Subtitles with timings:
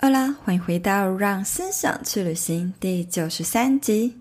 [0.00, 4.14] 哈喽，欢迎回到《让思想去旅行》第九十三集。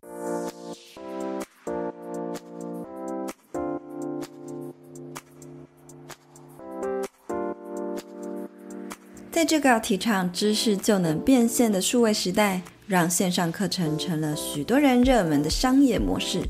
[9.31, 16.41] 在这个提倡知识就能变现的数位时代，让线上课程成了许多人热门的商业模式。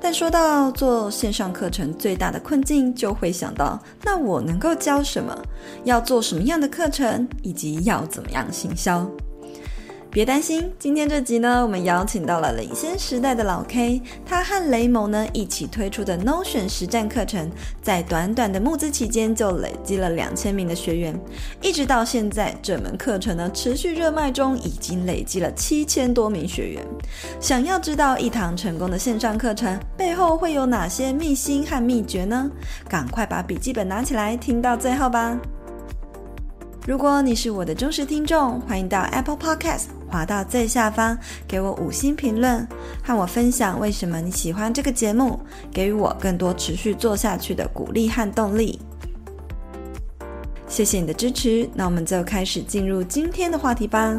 [0.00, 5.36] 但说到做线上课程最大的困境，就会想到，那我能够教什么？
[5.84, 7.28] 要做什么样的课程？
[7.42, 9.08] 以及要怎么样行销？
[10.10, 17.50] 别担心，今天这集呢，我们邀请到了领先时代的老 K，他和雷蒙呢一起推出的 Notion 实战课程，
[17.82, 21.14] 在短短的募资期间就累积了两千名的学员，
[21.60, 26.82] 一直到现在，这门课程呢持续热卖中，已经累积了七千多名学员。
[27.38, 32.50] 想要知道一堂成功的线上课程背后会有哪些秘辛和秘诀呢？
[32.88, 35.38] 赶快把笔记本拿起来，听到最后吧。
[36.86, 39.97] 如果你是我的忠实听众，欢迎到 Apple Podcast。
[40.10, 42.66] 滑到最下方，给我五星评论，
[43.02, 45.38] 和我分享为什么你喜欢这个节目，
[45.72, 48.80] 给予我更多持续做下去的鼓励和动力。
[50.66, 54.16] 谢谢你的支持，那我们就开始进入今天的话题吧。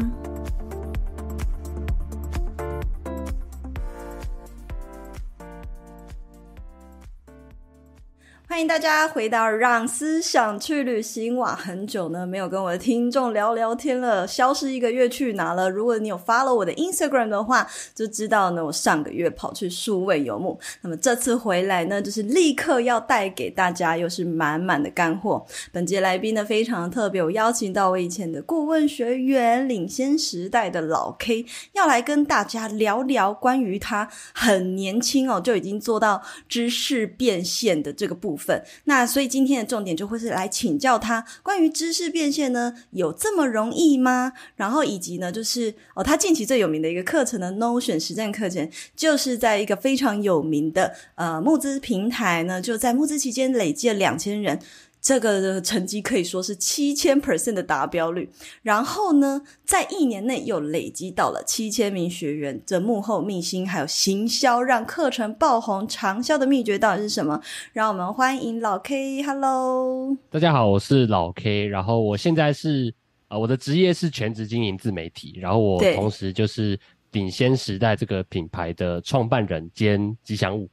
[8.50, 15.70] 欢迎大家回到《让思想去旅行》哇，很久呢没有跟我的听众聊聊天了，消失一个月去哪了？
[15.70, 20.58] 如果你有 follow 我的 Instagram 的话，就知道呢，我上个月跑去数位游牧。
[20.80, 25.46] 那么这次回来呢，就是立刻要带给大家又是满满的干货。
[25.70, 38.39] 本节来宾呢非常特别，我邀请到我以前的顾问学员，领先时代的老 K，要来跟大家聊聊关于他很年轻哦就已经做到知识变现的这个部分。
[38.84, 44.32] 那所以今天的重点就会是来请教他关于知识变现呢，有这么容易吗？
[44.56, 54.58] 然后以及呢，就是哦，他近期最有名的一个课程呢，Notion 实战课程，就是在一个非常有名的呃募资平台呢，就在募资期间累计了两千人。
[55.00, 58.30] 这个的成绩可以说是七千 percent 的达标率，
[58.62, 62.60] 然后呢，在一年内又累积到了七千名学员。
[62.66, 67.40] 这幕后秘辛还有行销让课程爆红长销的秘诀到底是什么？
[67.72, 72.92] 让我们欢迎老 K，Hello，大家好，我是老 K，然后我现在是
[73.28, 76.78] 呃，我的职业是全职经营自媒体，然后我同时就是
[77.12, 80.68] 领先时代这个品牌的创办人兼吉祥物。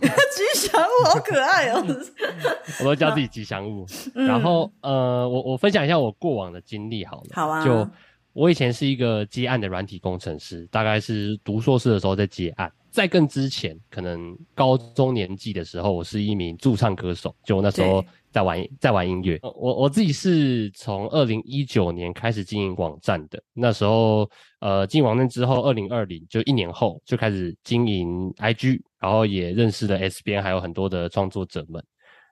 [0.30, 1.84] 吉祥物好可爱哦！
[2.80, 3.86] 我都叫自己吉祥物。
[4.14, 7.26] 嗯、然后呃，我我分享一下我过往的经历好了。
[7.32, 7.64] 好啊。
[7.64, 7.88] 就
[8.32, 12.70] 我以前是一个接案的软体工程师，大概是读硕士的时候在接案。
[12.90, 17.34] 在更之前，可能高中年纪的时候，我是一名驻唱歌手。
[17.44, 19.38] 就那时候在玩在玩音乐。
[19.42, 23.40] 我我自己是从二零一九年开始经营网站的。
[23.52, 24.28] 那时候
[24.60, 28.80] 呃，进网站之后，二零二零就一年后就开始经营 IG。
[29.00, 31.82] 然后也认识了 S 边，还有很多的创作者们。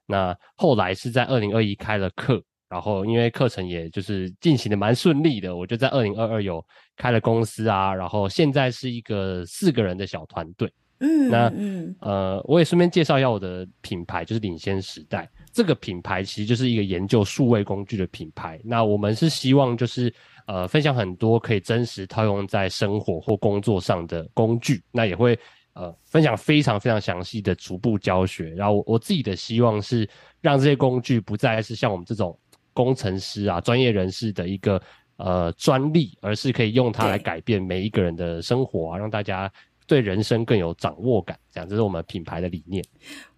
[0.06, 6.64] 那后来是在二零二一开了课，然后因为课程也就是进行的蛮顺利的，我就在二零二二有
[6.96, 7.94] 开了公司啊。
[7.94, 10.72] 然后现在是一个四个人的小团队。
[11.00, 18.60] 嗯，那嗯呃，我也顺便介绍一下我的品牌，就是领先时代这个品牌，其实就是一个研究数位工具的品牌。
[18.64, 20.12] 那我们是希望就是
[20.46, 25.38] 呃分享很多可以真实套用在生活或工作上的工具，那也会。
[25.78, 30.09] 呃，分享非常非常详细的逐步教学，然后我我自己的希望是
[30.41, 32.37] 让这些工具不再是像我们这种
[32.72, 34.83] 工程师啊、专业人士的一个
[35.19, 39.49] 呃专利，而是可以用它来改变每一个人的生活啊，让大家
[39.88, 41.37] 对人生更有掌握感。
[41.50, 42.84] 这样，这是我们品牌的理念。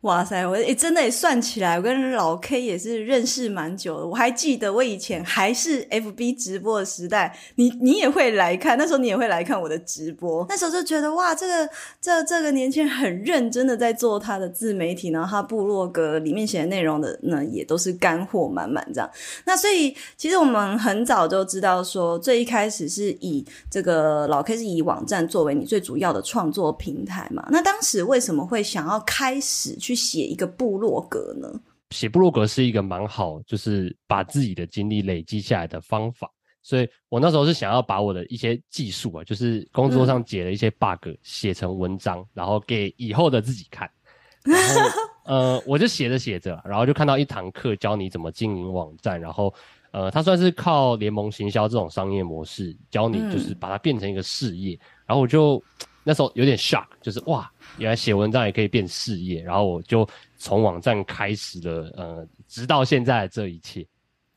[0.00, 4.06] 哇塞，我诶、真的也算起来，我跟老 K 也是认识蛮久的。
[4.06, 10.44] 我还记得我以前还是 FB 直播的时代，你你也会来看，那时候你也会来看我的直播。
[10.48, 11.68] 那时候就觉得哇，这个
[12.00, 19.08] 这这个年轻人很认真的在做他的自媒体，然后他部落格里面写的内容的呢，也都是干货满满这样。
[19.44, 27.44] 那所以其实我们很早就知道说，最一开始是以这个老 K 是以网站作为你最主要的创作平台嘛。
[27.50, 31.60] 那当时为什么会想要开始去去写一个部落格呢？
[31.90, 36.30] 写部落格是一个蛮好，就是把自己的经历累积下来的方法。
[36.62, 43.90] 所以我那时候是想要把我的一些技术啊，就是工作上解了一些 bug 写成文章，嗯、然后给以后的自己看。
[44.46, 44.80] 然后
[45.24, 49.52] 呃，我就写着写着，然后就看到一堂课教你怎么经营网站，然后
[49.90, 54.76] 呃，它算是靠联盟行销这种商业模式教你，就是把它变成一个事业。
[54.76, 55.60] 嗯、然后我就。
[56.02, 63.86] 那时候有点 shock，就是哇，原来写文章也可以变事业，然后我就从网站开始了，呃，直到现在这一切。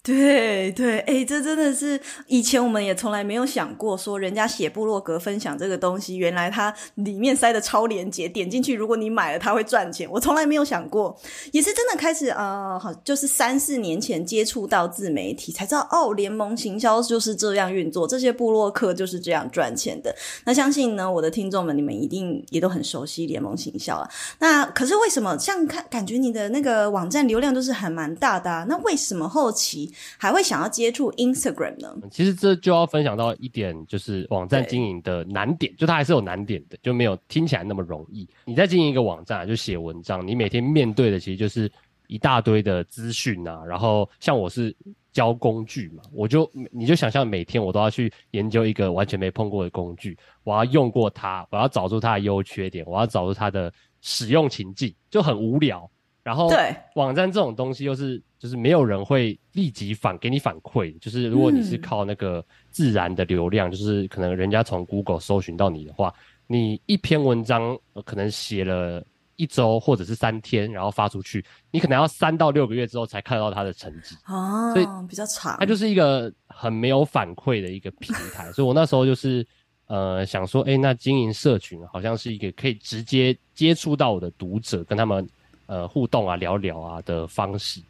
[0.06, 1.98] 对对，哎，这真的是
[2.28, 10.06] 以前我们也从来没有想过，说人家写部落格分享这个东西，原来它里面塞的超连接，点进去如果你买了，它会赚钱。
[10.12, 11.18] 我从来没有想过，
[11.54, 20.14] 也是真的开始啊，好，就是三四年前接触到自媒体，才知道哦，联盟行销就是这样运作，这些部落客就是这样赚钱的。
[20.44, 24.10] 那相信呢，我的听众们，你们一定也都很熟悉联盟行销啊。
[24.40, 28.66] 那可是为什么像看感觉你的那个网站流量都是还蛮大的啊？
[28.68, 31.96] 那为什么后期还会想要接触 Instagram 呢？
[32.12, 38.28] 其实这就要分享到一点，就是网站经营的难点，就它还是有难点的，就没有听起来那么容易。
[38.46, 41.72] 你在经营一个网站，就写文章，你每天面对的其实就是
[42.08, 43.64] 一大堆的资讯啊。
[43.66, 44.76] 然后像我是
[45.12, 55.90] 教工具嘛，我就你就想象每天我都要去研究一个完全没碰过的工具，我要用过它，我要找出它的优缺点，我要找出它的使用情境，就很无聊。
[56.24, 66.14] 然后，对网站这种东西又是就是没有人会立即反给你反馈，就是如果你是靠那个自然的流量，嗯、就是可能人家从 Google 搜寻到你的话，
[66.48, 69.06] 你一篇文章可能写了
[69.36, 75.58] 一周或者是三天，然后发出去，你可能要三到六个月之后才看到它的成绩哦，所以比较长。
[75.60, 79.46] 它就是一个很没有反馈的一个平台，所以我那时候就是
[79.88, 85.28] 呃想说，哎，那经营社群好像是一个可以直接接触到我的读者，跟他们。
[85.66, 87.82] 呃，互动啊，聊聊啊的方式。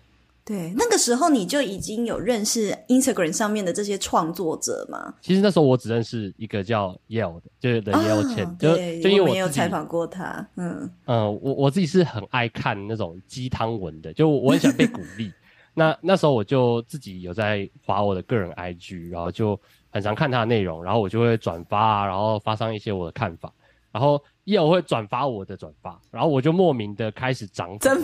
[0.45, 5.13] 对，那个时候你就已经有认识 Instagram 上面的这些创作者吗？
[5.21, 10.45] 其实那时候我只认识一个叫 Yale 的，就是 The Yale Chen，哦，就就因为我没有采访过他。
[10.57, 15.31] 嗯嗯，呃，我我自己是很爱看那种鸡汤文的，就我很喜欢被鼓励。
[15.73, 19.57] 那那时候我就自己有在划我的个人 IG，然后就
[19.91, 23.49] 很常看他的内容，然后我就会转发啊，然后发上一些我的看法，
[23.93, 24.21] 然后。
[24.43, 28.01] 也有会转发我的转发，然后我就莫名的开始涨粉。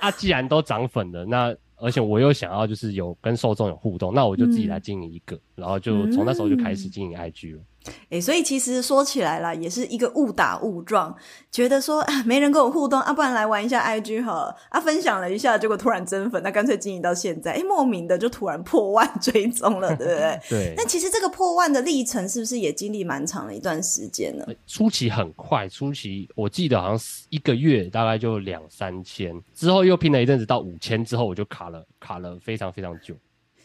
[0.00, 0.10] 啊，啊！
[0.10, 7.60] 既然都涨粉了，那而且我又想要就是有跟受众有互动，那我就自己来经营一个，嗯、然后就从那时候就开始经营 IG 了。
[7.60, 7.64] 哎、
[8.10, 11.14] 欸，所以其实说起来啦，也是一个误打误撞，
[11.50, 20.40] 觉得说啊，没人跟我互动啊，不然来玩一下 IG 好了啊，分享了一下，结果突然增粉，那干脆经营到现在，哎、欸，莫名的就突然破万追踪了，对不对？
[20.48, 20.74] 对。
[20.76, 24.46] 那其实这个破万的历程，是不是也经历蛮长的一段时间呢？
[24.66, 33.14] 初期很快，初期我记得好像是一个月大概就两三千，之后又拼了一阵子到五千，之后我就卡了，卡了非常非常久。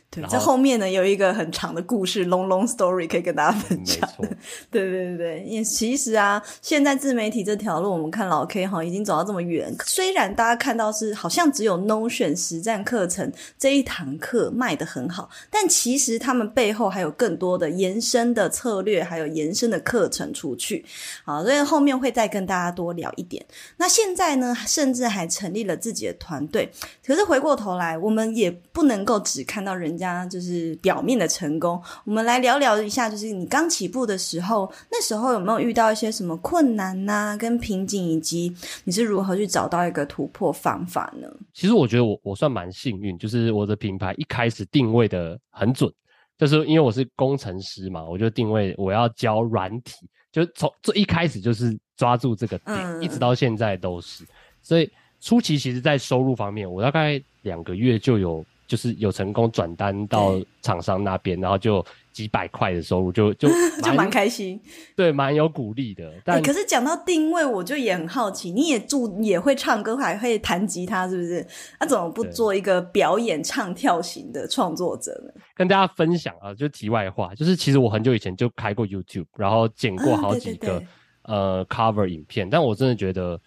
[0.10, 4.08] 对，这后面呢有一个很长的故事，long long story 可以跟大家分享。
[4.72, 9.76] 对对对对，也其实啊，现在自媒体这条路，我们看老 K 哈已经走到这么远。
[9.86, 20.86] 虽然大家看到是好像只有 Notion 实战课程这一堂课卖得很好，但其实他们背后还有更多的延伸的策略，还有延伸的课程出去。
[21.26, 23.46] 好，所以后面会再跟大家多聊一点。
[23.76, 26.72] 那现在呢，甚至还成立了自己的团队。
[27.06, 41.28] 可是回过头来，我们也不能够只看到人家就是表面的成功，我们来聊聊一下，就是你刚起步的时候，那时候有没有遇到一些什么困难呐、啊，跟瓶颈，以及你是如何去找到一个突破方法呢？
[41.54, 45.92] 其实我觉得我我算蛮幸运，就是我的品牌一开始定位的很准，
[46.38, 54.24] 就是因为我是工程师嘛，我就定位我要教软体，就从最一开始就是抓住这个点，嗯、一直到现在都是，
[54.62, 54.90] 所以
[55.20, 58.46] 初期其实在收入方面，我大概两个月就有。
[58.68, 63.48] 就是有成功转单到厂商那边，然后就几百块的收入，就就
[63.82, 64.60] 就蛮开心，
[64.96, 66.12] 对，蛮有鼓励的。
[66.26, 71.48] 但、欸、可是讲到定位，我就也很好奇，你也住也会唱歌，还会弹吉他，是不是？
[71.80, 75.42] 那、啊、怎么不做一个表演唱跳型的创作者呢？
[75.56, 80.84] 跟大家分享啊，就题外话，就是其实我很久以前就开过 YouTube，然后剪过好几个、
[81.24, 83.40] 呃 cover 影片，但我真的觉得。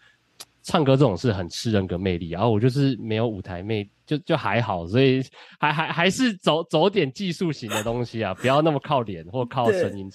[0.62, 5.23] 唱歌这种事很吃人格魅力，然后我就是没有舞台魅，就就还好，所以
[5.59, 10.11] 还还还是走走点技术型的东西啊，不要那么靠脸或靠声音。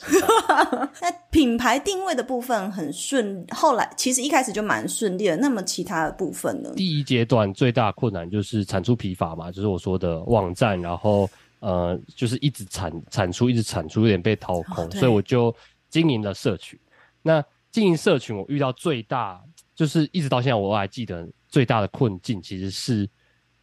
[1.02, 5.36] 那品牌定位的部分很顺，后来其实一开始就蛮顺利的。
[5.38, 6.72] 那么其他的部分呢？
[6.76, 11.28] 第一阶段最大困难就是产出疲乏嘛，就是我说的网站，然后
[11.60, 15.54] 呃，就是一直产产出，一直产出，有点被掏空，哦、所以我就
[15.90, 16.80] 经营了社群。
[17.24, 19.42] 那经营社群，我遇到最大。
[19.76, 23.10] 就是一直到现在，我还记得最大的困境其实是，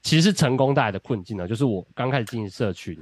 [0.03, 1.49] 其实是成功带来的困境呢。
[1.49, 2.99] 就是我刚开始经营社群，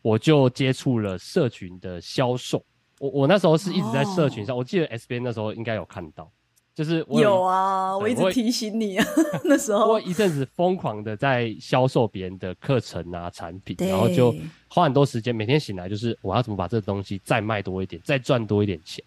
[0.00, 2.64] 我就接触了社群的销售。
[3.00, 6.30] 我我那时候是一直在社群上，哦、我记得 S B 那时候应该有看到，
[6.72, 9.04] 就是我有，有啊，我一直提醒你啊，
[9.42, 14.32] 那时候我一阵子疯狂的在销售别人的课程啊产品，然后就
[14.68, 19.04] 花很多时间，每天醒来就是我要怎么把这个东西再卖多一点，再赚多一点钱。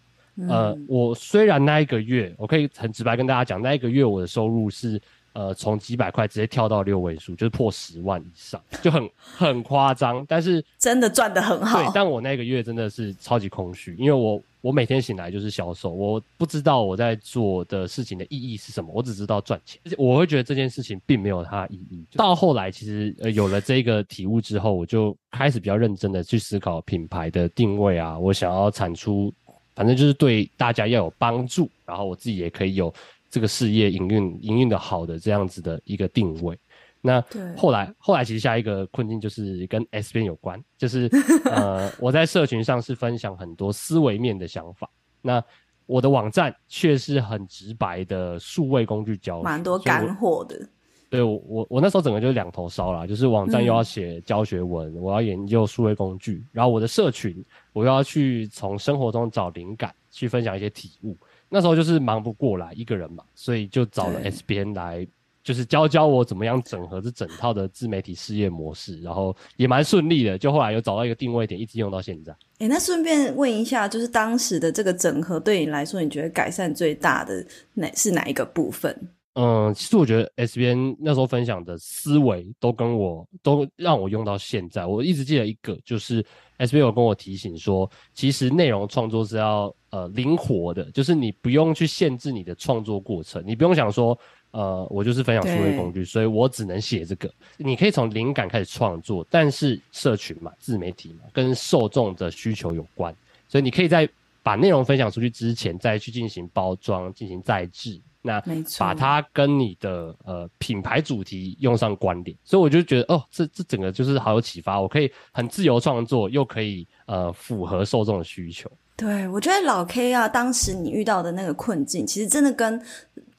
[0.48, 5.00] 呃，我虽然那一个月，我可以很直白跟大家讲，那一个月我的收入是
[5.32, 10.24] 呃，从几百块直接跳到六位数，就是破十万以上，就很很夸张。
[10.26, 11.82] 但是真的赚得很好。
[11.82, 19.78] 对，但我那个月真的是超级空虚，因为我我每天醒来就是销售，我不知道我在做的事情的意义是什么，我只知道赚钱。
[19.98, 22.02] 我会觉得这件事情并没有它的意义。
[22.12, 29.30] 到后来，其实呃有了这个体悟之后，我就开始比较认真的去思考品牌的定位啊，我想要产出，
[29.76, 32.92] 反正就是对大家要有帮助，然后我自己也可以有。
[33.28, 36.56] 这个事业营运营运的好的这样子的一个定位，
[37.02, 37.22] 那
[37.56, 41.10] 后来后来其实下一个困境就是跟 S 边有关，就是
[41.44, 44.88] 呃我在社群上是分享很多思维面的想法，
[45.20, 45.42] 那
[45.86, 50.66] 我的网站却是很直白的数位工具教学，蛮多干货的。
[51.08, 61.16] 对我我我那时候整个就是两头烧啦，就是网站又要写教学文，嗯，我要研究数位工具，然后我的社群我又要去从生活中找灵感，去分享一些体悟。
[61.48, 65.06] 那时候就是忙不过来一个人嘛，所以就找了 SBN 来，
[65.44, 70.36] 就是教教我怎么样整合这整套的自媒体事业模式，然后也蛮顺利的。
[70.36, 72.32] 就后来又找到一个定位点，一直用到现在。
[72.58, 79.08] 诶、欸、那顺便问一下，就是当时的这个整合对你来说，你觉得改善最大的哪是哪一个部分？
[79.38, 84.86] 嗯，其实我觉得 S B N 那时候分享的思维都跟我都让我用到现在。
[84.86, 86.24] 我一直记得一个，就是
[86.56, 94.18] S 编有跟我提醒说，其实内容创作是要呃灵活的，就是你不用去限制你的创作过程，你不用想说
[94.52, 97.30] 呃我就是分享数位工具，所以我只能写这个。
[97.58, 103.14] 你可以从灵感开始创作，但是社群嘛，自媒体嘛，跟受众的需求有关，
[103.48, 104.08] 所以你可以在
[104.42, 108.00] 把内容分享出去之前，再去进行包装，进行再制。
[108.26, 108.42] 那
[108.78, 118.68] 把它跟你的呃品牌主题用上关联，所以我就觉得哦，这这整个就是好有启发，我可以很自由创作，又可以呃符合受众的需求。
[118.96, 122.82] 对，我觉得老 K 啊，当时你遇到的那个困境，其实真的跟。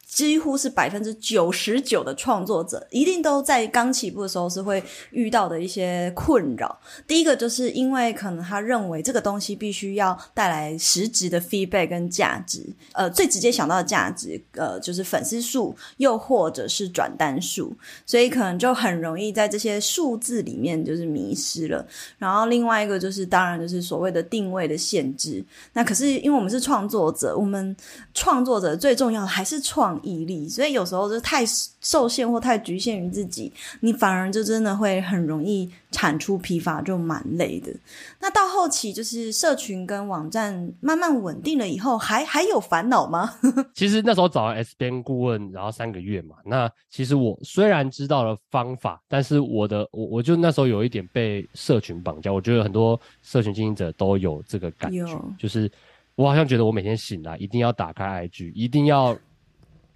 [0.08, 6.80] 几乎是百分之九十九的创作者，一定都在刚起步的时候是会遇到的一些困扰。
[7.06, 21.86] 第一个就是因为可能他认为这个东西必须要带来实质的 feedback 跟价值，呃，最直接想到的价值，呃，就是粉丝数，又或者是转单数，所以可能就很容易在这些数字里面就是迷失了。
[22.18, 25.44] 然后另外一个就是，当然就是所谓的定位的限制。
[25.74, 27.76] 那可是因为我们是创作者，我们
[28.14, 29.97] 创作者最重要的还是创。
[30.04, 31.44] 毅力，所以有时候就太
[31.82, 33.52] 受限或太局限于自己，
[33.82, 37.74] 你反而就真的会很容易产出疲乏，就蛮累的。
[38.20, 43.34] 那到后期就是社群跟网站慢慢稳定了以后，还还有烦恼吗？
[43.74, 46.36] 其实那时候找了 S 边顾问，然后三个月嘛。
[46.46, 52.32] 那其实我虽然知道了方法，但是我的我我就那时候有一点被社群绑架。
[52.32, 55.06] 我觉得很多社群经营者都有这个感觉，
[55.38, 55.72] 就是
[56.16, 59.18] 我好像觉得我每天醒来一定要打开 IG，一定要。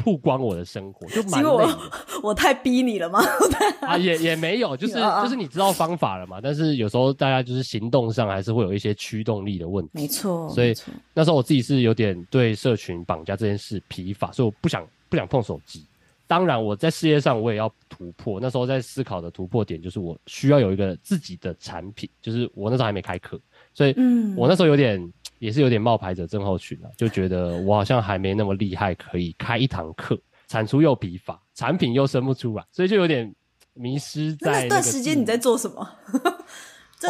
[0.02, 1.54] 曝光我的生活就蛮累的。
[1.54, 1.90] 我，
[2.30, 3.20] 我太逼你了吗？
[3.82, 6.40] 啊，也也没有，就是 就是你知道方法了嘛。
[6.42, 9.92] 但是有时候大家就是行动上还是会有一些驱动力的问题。
[9.94, 10.74] 没错，所以
[11.14, 15.86] 那时候我自己是有点对社群绑架这件事疲乏，所以我不想不想碰手机。
[16.28, 18.40] 当然我在事业上我也要突破。
[18.42, 23.40] 那时候在思考的突破点就是我需要有一个自己的产品，就是我那时候还没开课，
[23.74, 23.96] 所以
[24.36, 25.12] 我那时候有点。
[25.42, 30.16] 也是有点冒牌者症候群了，就觉得我好像还没那么厉害，可以开一堂课，
[30.48, 33.34] 产出又疲乏，产品又生不出来，所以就有点
[33.74, 34.62] 迷失在那。
[34.62, 35.90] 那段时间你在做什么？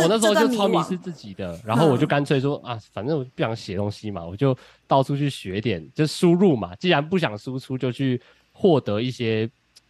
[0.02, 4.58] 我那时候就超迷失自己的，然后我就干脆说啊，反正我不想写东西嘛，我就
[4.88, 6.74] 到处去学点，就输入嘛。
[6.76, 8.22] 既然不想输出，就去
[8.54, 9.50] 获得一些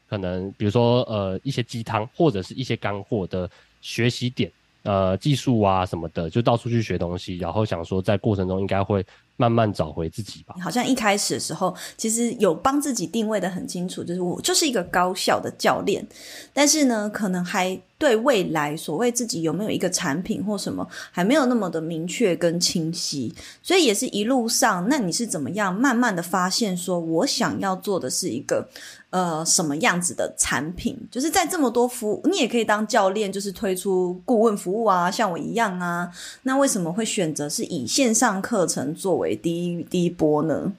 [0.10, 3.48] 可能，比如说呃一些鸡汤或者是一些干货的
[3.82, 4.52] 学习点。
[4.84, 9.06] 呃，技术啊什么的，就到处去学东西，然后想说在过程中应该会
[9.38, 10.56] 慢慢找回自己吧。
[10.60, 16.06] 好像一开始的时候，其实有帮自己定位的很清楚，就是我就是一个高效的教练，
[16.52, 23.32] 但是呢，可能还对未来所谓自己有没有一个产品或什么，还没有那么的明确跟清晰，
[23.62, 28.68] 所以也是一路上，那你是怎么样慢慢的发现，说我想要做的是一个。
[29.12, 30.98] 呃，什么样子的产品？
[31.12, 36.10] 就是在这么多服务，你也可以当教练，就是推出顾问服务啊，像我一样啊。
[36.44, 40.72] 那为什么会选择是以线上课程作为第一第一波呢？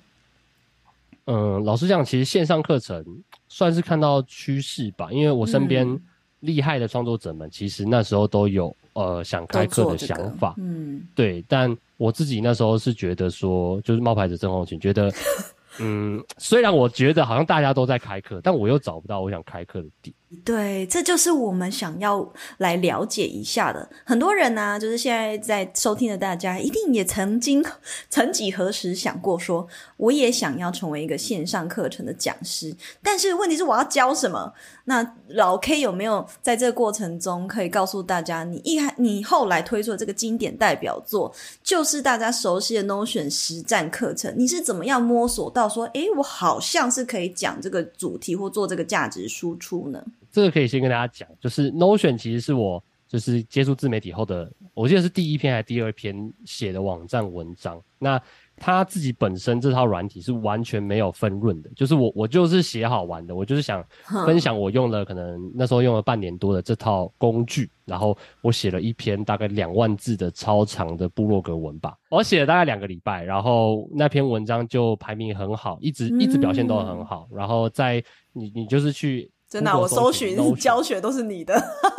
[1.26, 3.04] 嗯，老实讲，其实线上课程
[3.50, 6.00] 算是看到趋势吧，因为我身边
[6.42, 10.68] 厉害的创作者们，其实那时候都有呃想开课的想法，这个。
[10.68, 11.42] 嗯，对。
[11.48, 15.10] 但我自己那时候是觉得说，就是冒牌者郑红琴，觉得。
[15.80, 20.14] 嗯，虽然我觉得好像大家都在开课，但我又找不到我想开课的点。
[20.44, 22.26] 对，这就是我们想要
[22.58, 23.88] 来了解一下的。
[24.04, 27.62] 很多人呢、就是现在在收听的大家，一定也曾经
[28.10, 29.66] 曾几何时想过说，
[29.98, 32.74] 我也想要成为一个线上课程的讲师。
[33.02, 34.52] 但是问题是，我要教什么？
[34.84, 44.34] 那老 K 有没有在这个过程中可以告诉大家，你一你后来推出的这个经典代表作，就是大家熟悉的 Notion 实战课程？
[44.36, 50.02] 你是怎么样摸索到说，诶，我好像是可以讲这个主题或做这个价值输出呢？
[50.32, 57.78] 这个可以先跟大家讲，就是 Notion 其实是我就是接触自媒体后的，我记得是第一篇还是第二篇写的网站文章。
[57.98, 58.20] 那
[58.56, 63.84] 他自己本身这套软体是完全没有分润的，就是我我就是写好玩的，我就是想
[64.26, 79.30] 分享我用了可能那时候用了半年多的这套工具，然后我写了一篇大概两万字的超长的部落格文吧，我写了大概两个礼拜，然后那篇文章就排名很好，一直一直表现都很好，然后在你你就是去。
[79.52, 81.54] 真的、啊，我搜寻教学都是你的。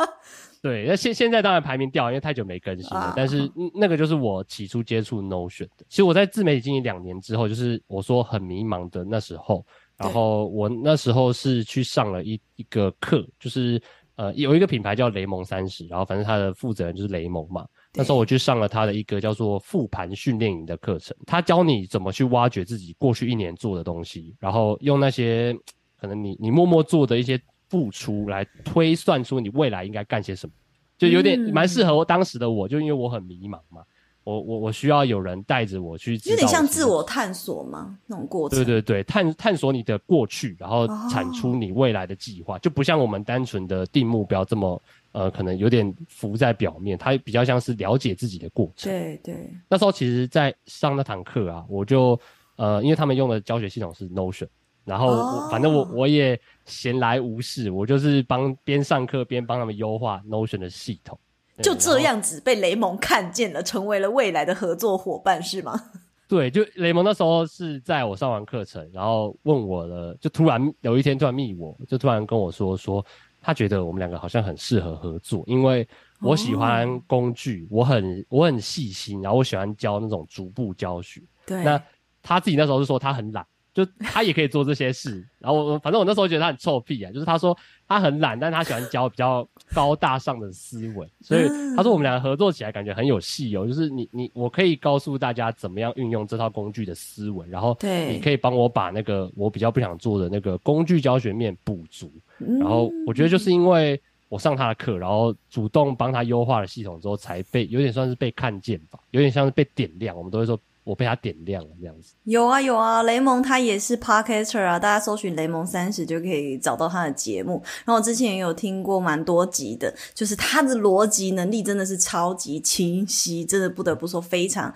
[0.60, 2.98] 对，那现现在当然排名掉，因为太久没更新了。
[2.98, 5.86] 啊、但是那个就是我起初接触 Notion 的。
[5.88, 9.64] 其实我在自媒体经营两年之后，就是我说很迷茫的那时候，
[9.96, 13.80] 然后我那时候是去上了一一个课，就是
[14.16, 17.64] 呃有一个品牌叫雷蒙三十，然后反正他的负责人就是雷蒙嘛。
[17.92, 25.56] 那时候我去上了他的一个叫做复盘训练营的课程，他教你怎么去挖掘自己过去一年做的东西，然后用那些。
[26.04, 30.52] 可能你你默默做的一些付出来推算出你未来应该干些什么，
[30.98, 33.82] 就有点蛮适合我当时的我，就因为我很迷茫嘛，
[34.22, 38.58] 我我我需要有人带着我去，有点像自我探索嘛，那种过程。
[38.58, 44.80] 对对对，探探索你的过去，然后产出你未来的计划，就不像我们单纯的定目标这么
[45.12, 48.92] 呃，可能有点浮在表面，它比较像是了解自己的过程。
[48.92, 52.18] 对对，那时候其实，在上那堂课啊，我就
[52.56, 54.48] 呃，因为他们用的教学系统是 Notion。
[54.84, 61.18] 然后我反正我我也闲来无事，我就是帮边上课边帮他们优化 Notion 的系统，
[61.62, 65.72] 就这样子被雷蒙看见了，成为了未来的合作伙伴，是吗？
[66.28, 73.04] 对，就雷蒙那时候是在我上完课程，然后问我了，就突然有一天突然密我，就突然跟我说说
[73.40, 75.86] 他觉得我们两个好像很适合合作，因为
[76.20, 81.22] 我喜欢工具，我很我很细心，然后我喜欢教那种逐步教学。
[81.46, 81.80] 对，那
[82.22, 83.46] 他自己那时候是说他很懒。
[83.74, 87.56] 就他也可以做这些事，然后我反正我那时候觉得他很臭屁啊，就是他说
[87.88, 110.56] 他很懒，但他喜欢教比较高大上的思维，所以他说我们两个合作起来感觉很有戏哦，就是你你我可以告诉大家怎么样运用这套工具的思维，然后你可以帮我把那个我比较不想做的那个工具教学面补足，然后我觉得就是因为我上他的课，然后主动帮他优化了系统之后，才被有点算是被看见吧，有点像是被点亮，我们都会说。
[110.84, 112.12] 我被他点亮了，这样子。
[112.24, 117.62] 有啊有啊，雷蒙他也是 Podcaster 啊，大家搜寻雷蒙三十就可以找到他的节目。
[117.84, 124.72] 然后我之前也有听过蛮多集的，就是他的逻辑能力真的是超级清晰，真的不得不说非常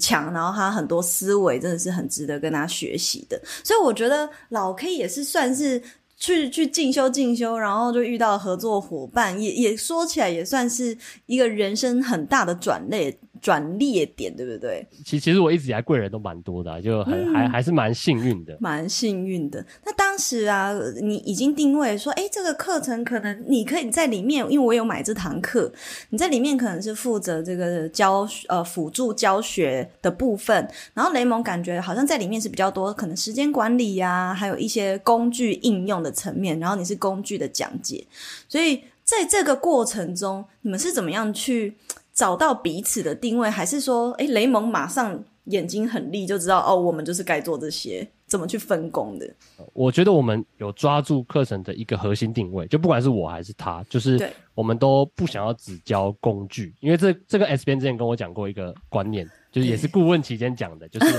[0.00, 0.32] 强。
[0.32, 3.40] 然后他很多思维真的是很值得跟他学习的。
[3.64, 5.82] 所以我觉得老 K 也是算是
[6.16, 13.16] 去去进修进修，然后就遇到合作伙伴，也也说起来也算是一个人生很大的转捩。
[13.40, 14.86] 转捩点对不对？
[15.04, 19.64] 其其实我一直以来贵人都蛮多的，啊，就很、嗯、还还是蛮幸运的，蛮幸运的。
[19.84, 25.72] 那当时啊，你已经定位说，诶，这个课程可能你可以在里面，因为我有买这堂课，
[26.10, 30.68] 你在里面可能是负责这个教呃辅助教学的部分。
[30.94, 36.58] 然后雷蒙感觉好像在里面是比较多，可能时间管理呀，啊，还有一些工具应用的层面。
[36.58, 38.04] 然后你是工具的讲解，
[38.48, 41.76] 所以在这个过程中，你们是怎么样去？
[42.18, 49.34] 找到彼此的定位，还是说，哎，雷蒙马上眼睛很利，就知道哦，我们就是该做这些，怎么去分工的？
[49.72, 54.18] 我觉得我们有抓住课程的一个核心定位，就不管是我还是他，就是
[54.56, 61.14] 我们都不想要只教工具，因为这这个 S 边之前跟我讲过一个观念，就是也是顾问期间讲的，就是。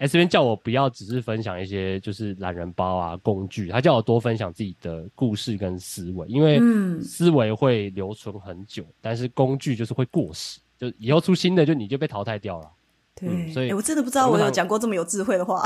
[0.00, 6.58] S 边叫我不要只是分享一些就是懒人包啊工具，他叫我多分享自己的故事跟思维，因为
[7.02, 12.70] 思维会留存很久，但是工具就是会过时，就以后出新的就你就被淘汰掉了。
[13.14, 15.62] 对，嗯、所以、欸、我真的不知道我有讲过这么有智慧的话。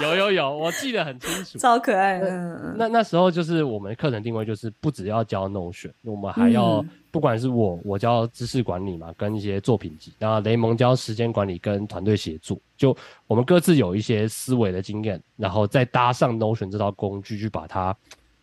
[0.00, 2.18] 有 有有， 我记得很清楚，超可爱。
[2.20, 17.96] 嗯，那那时候就是我们课程定位就是不只要教 Notion，我们还要、嗯、不管是我我教知识管理嘛，跟一些作品集，然后雷蒙教时间管理跟团队协作，就我们各自有一些思维的经验，然后再搭上 Notion 这套工具，去把它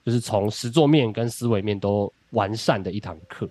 [0.06, 3.50] 就是从实作面跟思维面都完善的一堂课。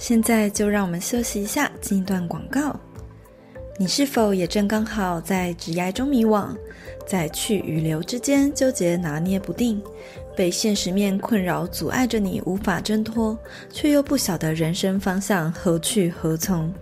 [0.00, 2.74] 现在就让我们休息一下，进一段广告。
[3.78, 6.56] 你是否也正刚好在职涯中迷惘，
[7.06, 9.80] 在去与留之间纠结拿捏不定，
[10.34, 13.38] 被现实面困扰阻碍着你无法挣脱，
[13.70, 16.72] 却又不晓得人生方向何去何从？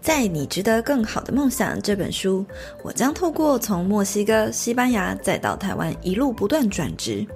[0.00, 2.46] 在《你值得更好的梦想》这本书，
[2.84, 7.26] 我将透过从墨西哥、西班牙再到台湾一路不断转职。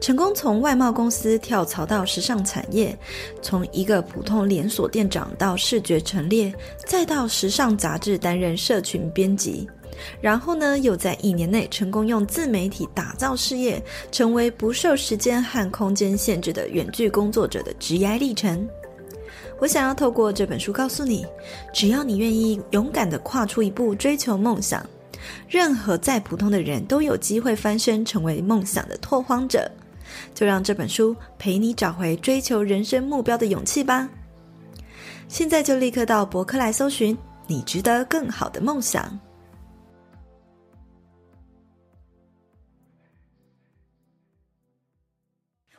[0.00, 2.96] 成功从外贸公司跳槽到时尚产业，
[3.42, 6.52] 从一个普通连锁店长到视觉陈列，
[6.86, 9.68] 再到时尚杂志担任社群编辑，
[10.20, 18.68] 然后呢，又在一年内成功用自媒体打造事业，成为不受时间和空间限制的远距工作者的职业历程。
[19.60, 21.26] 我想要透过这本书告诉你，
[21.72, 24.84] 只要你愿意勇敢地跨出一步，追求梦想。
[25.48, 29.70] 任何再普通的人都有机会翻身，成为梦想的拓荒者。
[30.34, 34.08] 就让这本书陪你找回追求人生目标的勇气吧。
[35.28, 39.18] 现在就立刻到博客来搜寻“你值得更好的梦想”。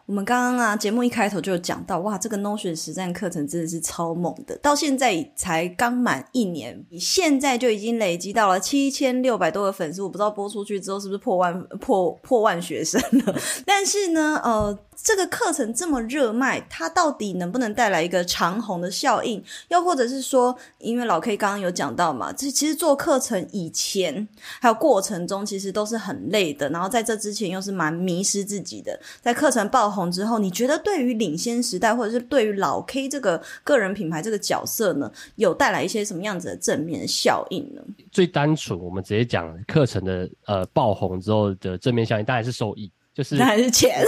[0.09, 13.35] 我们刚刚啊，节目一开头就有讲到，哇，这个 Notion 实战课程真的是超猛的，到现在才刚满一年，现在就已经累积到了七千六百多个粉丝，我不知道播出去之后是不是破万破破万学生了，
[13.67, 14.79] 但是呢，呃。
[15.01, 19.43] 这个课程这么热卖，它到底能不能带来一个长红的效应？
[19.69, 24.27] 又或者是说，因为老 K 刚刚有讲到嘛，这其实做课程以前
[24.59, 26.69] 还有过程中，其实都是很累的。
[26.69, 28.99] 然后在这之前又是蛮迷失自己的。
[29.21, 37.81] 在课程爆红之后，你觉得对于领先时代，或者是对于老 K 这个个人品牌这个角色呢，有带来一些什么样子的正面效应呢？
[38.11, 44.03] 最单纯，我们直接讲课程的呃爆红之后的正面效应，当然是收益，就是 当然是钱。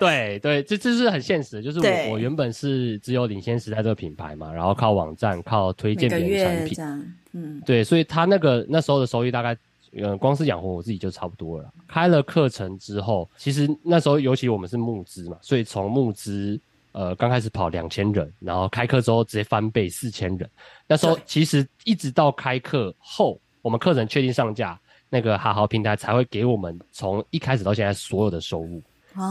[0.00, 9.56] 对对，这这是很现实的，就是我我原本是只有领先时代这个品牌嘛，然后靠网站靠推荐别人产品，嗯，对，所以他那个那时候的收益大概，
[9.92, 11.70] 嗯，光是养活我自己就差不多了。
[11.86, 16.58] 开了课程之后，其实那时候尤其我们是募资嘛，所以从募资
[16.92, 20.50] 呃刚开始跑两千人，然后开课之后直接翻倍四千人。
[20.88, 28.82] 那时候其实一直到开课后，我们课程确定上架，那个好好平台才会给我们从一开始到现在所有的收入。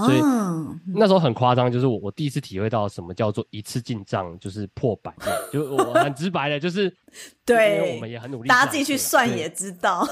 [0.06, 0.22] 所以
[0.94, 5.14] 那时候很夸张，就是我我第一次体会到什么叫做一次进账就是破百，
[5.52, 6.94] 就我很直白的，就是
[7.46, 10.08] 对，因为我们也很努力，大家自己去算也知道，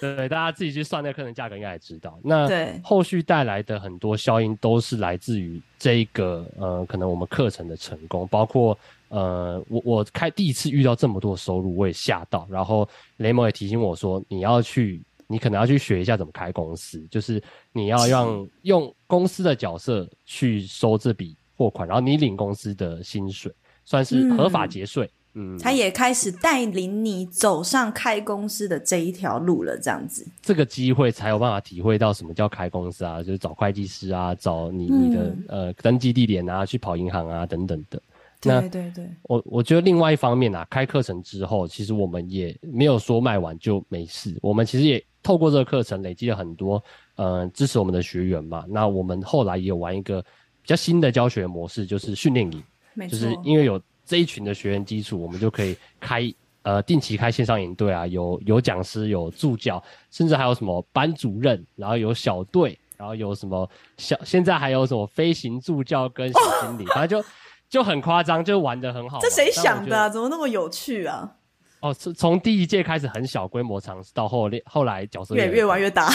[0.00, 2.18] 对， 对，大家自己去算那个课程价格应该也知道。
[2.22, 2.48] 那
[2.82, 12.46] 后续带来的很多效应都是来自于这个呃，可能我们课程的成功，包括呃，我我开第一次遇到这么多收入，我也吓到。
[12.50, 15.02] 然后雷蒙也提醒我说，你要去。
[15.26, 23.52] 你可能要去学一下怎么开公司，就是你要让用公司的角色去收这笔货款，然后你领公司的薪水，
[23.84, 25.10] 算是合法节税。
[25.38, 30.26] 嗯，他也开始带领你走上开公司的这一条路了，这样子。
[30.40, 38.00] 这个机会才有办法体会到什么叫开公司啊，就是找会计师啊，找你你的、嗯、呃登记地点啊，去跑银行啊等等的。
[38.46, 45.04] 那对对对，我我觉得另外一方面啊，开课程之后，其实我们也没有说卖完就没事，我们其实也。
[45.22, 46.80] 透过这个课程累积了很多，
[47.16, 48.64] 呃，支持我们的学员嘛。
[48.68, 52.62] 那我们后来也有玩一个比较新的教学模式，就是训练营。
[52.94, 53.10] 没错。
[53.10, 56.32] 就是因为有这一群的学员基础，我们就可以开
[56.62, 59.82] 呃定期开线上营队啊，有有讲师，有助教，
[60.12, 67.28] 甚至还有什么班主任，然后有小队，然后有什么小，现在还有什么飞行助教跟小经理，哦、反正就
[67.68, 69.18] 就很夸张，就玩的很好。
[69.20, 70.08] 这谁想的、啊？
[70.08, 71.36] 怎么那么有趣啊？
[71.80, 76.10] 哦，从从第一届开始很小规模尝试，到后后来角色越越玩越大。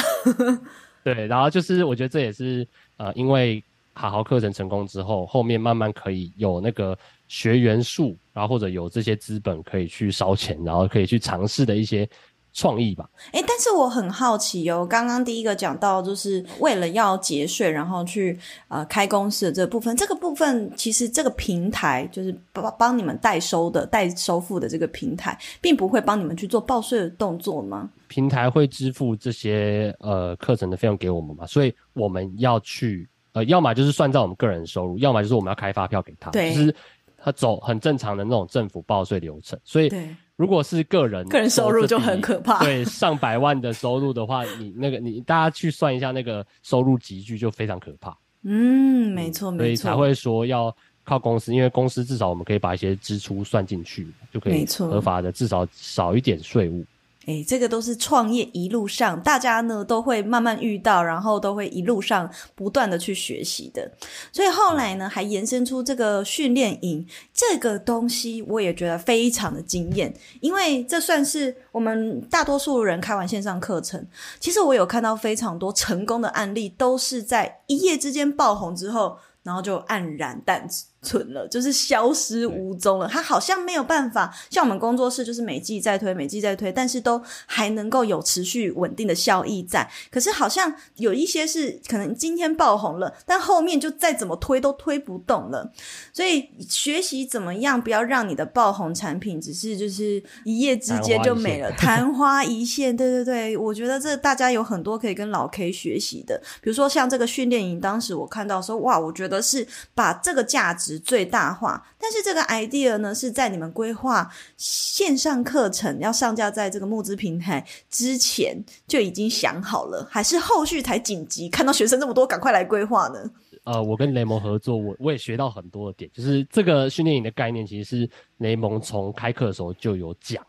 [1.03, 12.07] 对，然后就是我觉得这也是呃，因为好好课程成功之后，后面慢慢可以有那个学员数，然后或者有这些资本可以去烧钱，然后可以去尝试的一些。
[12.53, 14.85] 创意吧，诶，但是我很好奇哦。
[14.85, 18.37] 刚刚第一个讲到，就是为了要节税，然后去
[18.67, 27.89] 呃开公司的这个部分，这个部分其实这个平台就是帮帮你们代收的、代收付的这个平台，并不会帮你们去做报税的动作吗？
[28.07, 31.45] 平台会支付这些呃课程的费用给我们嘛？
[31.47, 36.75] 所以我们要去呃，要么就是算在我们个人收入，要么就是我们要开发票给他，对，就是
[37.23, 39.89] 他走很正常的那种政府报税流程，所以。
[39.89, 48.17] 对如果是个人个人收入就很可怕，对上百万的收入的话，你那个你大家去算一下那个收入集聚就非常可怕。
[48.41, 56.83] 嗯，没错没错，所以才会说要靠公司，因为公司至少我们可以把一些支出算进去，就可以合法的至少少一点税务。
[57.27, 63.91] 诶，这个都是创业一路上，大家呢都会慢慢遇到，然后都会一路上不断的去学习的。
[64.31, 74.03] 所以后来呢，还延伸出这个训练营这个东西，我也觉得非常的惊艳，因为这算是我们大多数人开完线上课程，
[74.39, 80.67] 其实我有看到非常多成功的案例，都是在一夜之间爆红之后，然后就黯然淡。
[81.03, 83.07] 存了，就是消失无踪了。
[83.07, 89.89] 他好像没有办法像我们工作室，就是每季在推，每季在推，但是都还能够有持续稳定的效益在。
[90.11, 95.71] 可是好像有一些是可能今天爆红了，但后面就再怎么推都推不动了。
[96.13, 102.95] 所以学习怎么样，不要让你的爆红产品只是就是一夜之间就没了，昙花一现。
[102.95, 110.90] 对对对，我觉得这大家有很多可以跟老 K 学习的，比如说像这个训练营，当时我看到说，哇，我觉得是把这个价值。
[110.99, 123.19] 最大化，但是这个 idea 呢，是在你们规划线上课程要上架在这个募资平台之前就已经想好了，还是后续才紧急看到学生这么多，赶快来规划呢？
[123.63, 130.43] 呃，我跟雷蒙合作，我我也学到很多的点，就是这个训练营的概念，其实是雷蒙从开课的时候就有讲，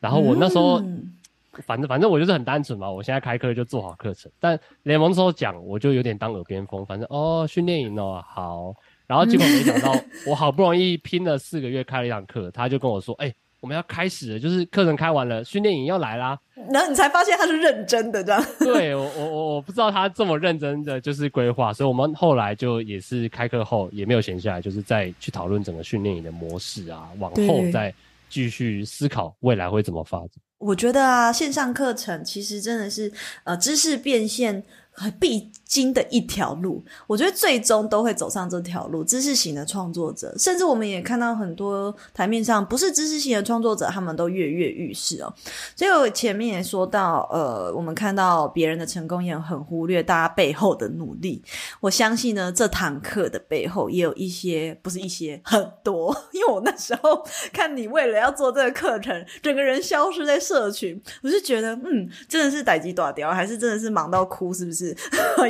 [0.00, 1.14] 然后我那时候、嗯、
[1.66, 8.74] 反正反正我就是很单纯嘛，我现在开课就做好课程，但雷蒙那时候讲，我就有点当耳边风，反正哦，训练营哦，好。
[9.08, 16.38] 然后结果没想到， 我好不容易拼了四个月开了一堂课，他就跟我说：“哎、欸，我们要开始了，就是课程开完了，训练营要来啦。
[16.70, 18.44] ”然后你才发现他是认真的，这样。
[18.60, 27.94] 对，我我我我不知道他这么认真的就是规划，所以我们后来就也是开课后也没有闲下来，就是再去讨论整个训练营的模式啊，往后再
[28.28, 30.30] 继续思考未来会怎么发展。
[30.58, 33.10] 我觉得啊，线上课程其实真的是
[33.44, 34.62] 呃知识变现。
[35.20, 39.04] 必经的一条路，我觉得最终都会走上这条路。
[39.04, 45.32] 知识型的创作者，甚至我们也看到很多台面上不是知识型的创作者，他们都跃跃欲试哦。
[45.76, 51.42] 所以我前面也说到，呃，我们看到别人的成功，也很忽略大家背后的努力。
[51.80, 56.16] 我相信呢，这堂课的背后也有一些，不是一些，很多。
[56.32, 64.96] 因为我那时候看你为了要做这个课程，整个人消失在社群，我就觉得，嗯，真的是代志大条，还是真的是忙到哭，是不是？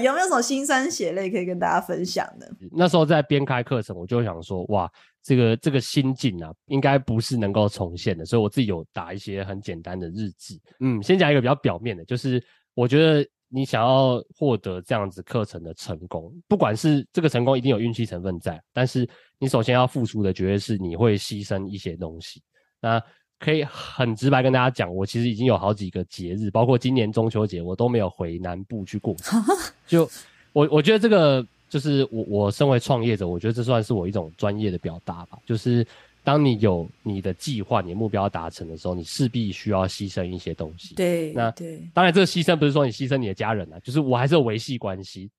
[0.09, 2.51] 有没有什么辛酸血泪可以跟大家分享的？
[2.73, 4.90] 那时候在边开课程，我就想说，哇，
[5.23, 10.61] 这个这个心境啊，应该不是能够重现的，所以我自己有打一些很简单的日记。
[10.81, 12.42] 嗯，先讲一个比较表面的，就是
[12.75, 22.42] 我觉得你想要获得这样子课程的成功，不管是这个成功一定有运气成分在，但是你首先要付出的，绝对是你会牺牲一些东西。
[22.81, 23.03] 那
[23.38, 29.14] 可以很直白跟大家讲，我其实已经有好几个节日，包括今年中秋节，我都没有回南部去过。
[29.87, 30.09] 就
[30.53, 35.38] 我我觉得这个就是我我身为创业者，我觉得这算是我一种专业的表达吧。
[35.46, 35.87] 就是
[36.24, 40.94] 当你有你的计划、你的目标达成的时候，你势必需要牺牲一些东西。
[40.96, 45.31] 对，那对，当然这个牺牲不是说你牺牲你的家人啊，就是我还是有维系关系。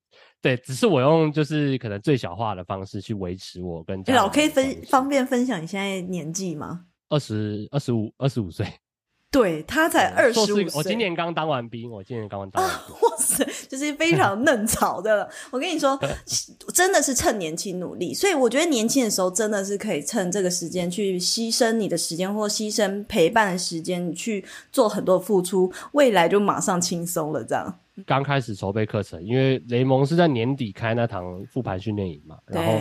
[0.42, 4.22] 对，只是我用就是可能最小化的方式去维持我跟家人。
[4.22, 6.86] 老 K 分方便分享你现在年纪吗？
[7.10, 8.66] 二十二十五二十五岁，
[9.30, 10.66] 对，他才二十五岁。
[10.74, 12.94] 我今年刚当完兵，我今年刚完当完兵。
[13.02, 15.28] 哇塞，就是非常嫩草的。
[15.50, 15.98] 我跟你说，
[16.72, 18.14] 真的是趁年轻努力。
[18.14, 27.44] 所以我觉得年轻的时候真的是可以趁这个时间去牺牲你的时间，或牺牲陪伴的时间去做很多付出，未来就马上轻松了。
[27.44, 27.78] 这样。
[28.06, 32.80] 刚开始筹备课程，因为雷蒙是在年底开那堂复盘训练营嘛，然后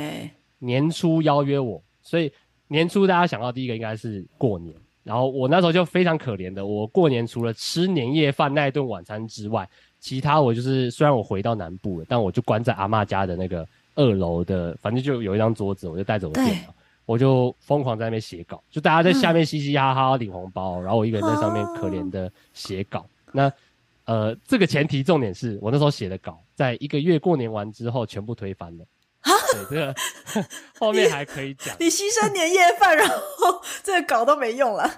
[0.59, 2.31] 年初邀约我，所以。
[2.69, 9.67] 年初大家想到第一个应该是过年，然后我那时候就非常可怜的，我过年除了吃年夜饭那一顿晚餐之外，
[9.99, 16.73] 其他我就是虽然我回到南部了，但我就关在阿嬷家的那个二楼的，反正就有一张桌子，我就带着我电脑，
[17.05, 23.05] 我就疯狂在那边写稿，就大家在下面嘻嘻哈哈领红包，然后我一个人在上面可怜的写稿。
[23.31, 23.51] 那
[24.05, 28.85] 呃，这个前提重点是我那时候写的稿，在一个月过年完之后全部推翻了。
[29.57, 29.95] 啊，对，这个
[30.79, 31.75] 后面还可以讲。
[31.79, 33.15] 你牺牲年夜饭，然后
[33.83, 34.89] 这个稿都没用了。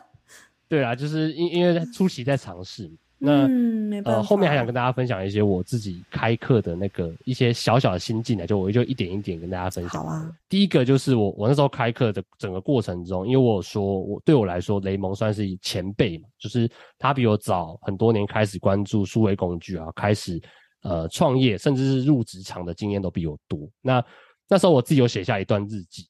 [0.67, 2.91] 对啊，就是因因为初期在尝试。
[3.23, 10.03] 那、嗯、呃，后面还想跟大家分享一些我自己开课的那个一些小小的心境呢，就我就一点一点跟大家分享。
[10.03, 10.31] 好啊。
[10.49, 20.41] 第一个就是我我那时候开课的整个过程中，因为我有说我对我来说，雷蒙算是前辈嘛，就是他比我早很多年开始关注数位工具啊，开始。
[20.83, 23.69] 呃，创业甚至是入职场的经验都比我多。
[23.83, 24.03] 那
[24.51, 26.05] 那时候我自己有写下一段日记，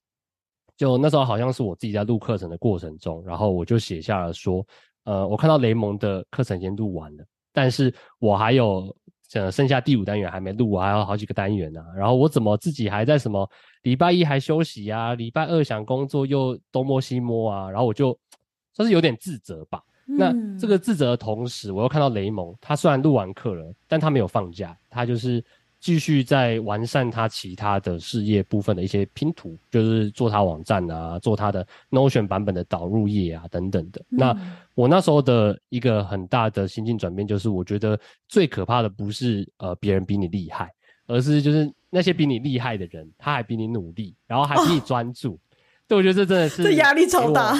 [0.75, 4.65] 就那时候好像是我自己在录课程的过程中，然后我就写下了说，
[5.03, 7.23] 呃，我看到雷蒙的课程已经录完了，
[7.53, 8.95] 但是我还有
[9.35, 11.93] 呃剩下第五单元还没录，我还有好几个单元呢、啊。
[11.95, 13.47] 然后我怎么自己还在什么
[13.83, 18.17] 礼拜一还休息啊，礼拜二想工作又东摸西摸啊，然后我就
[18.73, 19.79] 算是有点自责吧。
[20.07, 25.45] 那这个自责的同时，我又看到雷蒙，他虽然录完课了，但他没有放假，他就是
[25.81, 33.99] 继续在完善他其他的事业部分的一些拼图，就是做他网站啊，做他的 Notion 版本的导入页啊等等的。
[34.11, 34.37] 嗯、那
[34.75, 40.71] 我那时候的一个很大的心境转变，就是我觉得最可怕的不是呃别人比你厉害，
[41.07, 45.33] 而是就是那些比你厉害的人，他还比你努力，然后还比你专注。
[45.33, 45.39] 哦
[45.91, 47.53] 对，我觉得这真的是这压力超大。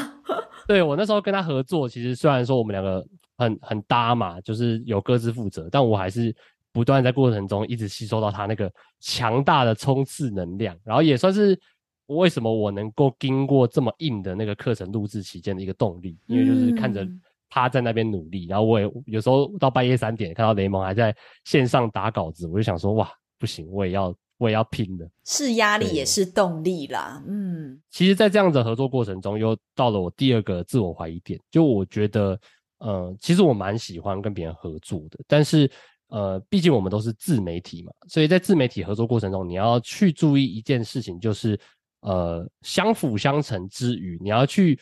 [0.65, 3.05] 对，我那时候跟他合作，其实虽然说我们两个
[3.35, 6.33] 很很搭嘛，就是有各自负责，但我还是
[6.71, 11.59] 不断在过程中一直吸收到他那个强大的冲刺能量，然后也算是
[12.07, 17.07] 为什么我能够经过这么硬的那个课程录制期间的一个动力，因为就是看着
[17.49, 24.13] 他在那边努力，然后我也有时候到半夜三点看到雷蒙还在线上打稿子，我就想说哇，不行，我也要。
[24.41, 27.23] 我也要拼的，是压力也是动力啦。
[27.27, 31.39] 嗯，其实，在这样的合作过程中，又到了我第二个自我怀疑点。
[31.51, 32.39] 就我觉得，
[32.79, 35.69] 嗯，其实我蛮喜欢跟别人合作的，但是，
[36.11, 41.59] 呃，毕竟我们都是自媒体嘛，所以在自媒体合作过程中，你要去注意一件事情，就是，
[42.01, 44.79] 呃，相辅相成之余，你要去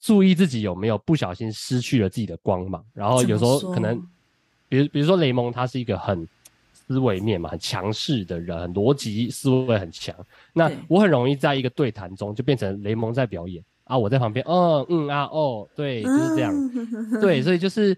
[0.00, 2.84] 注意自己有没有不小心失去了自己的光芒。
[2.92, 3.96] 然后有时候可能，
[4.68, 6.26] 比如，比如说雷蒙，他是一个很。
[6.88, 10.14] 思维面嘛，很强势的人，逻辑思维很强。
[10.52, 16.54] 那我很容易在一个对谈中就变成雷蒙在表演啊，我在旁边，嗯嗯啊哦，对，就是这样。
[17.20, 17.92] 对，所以就是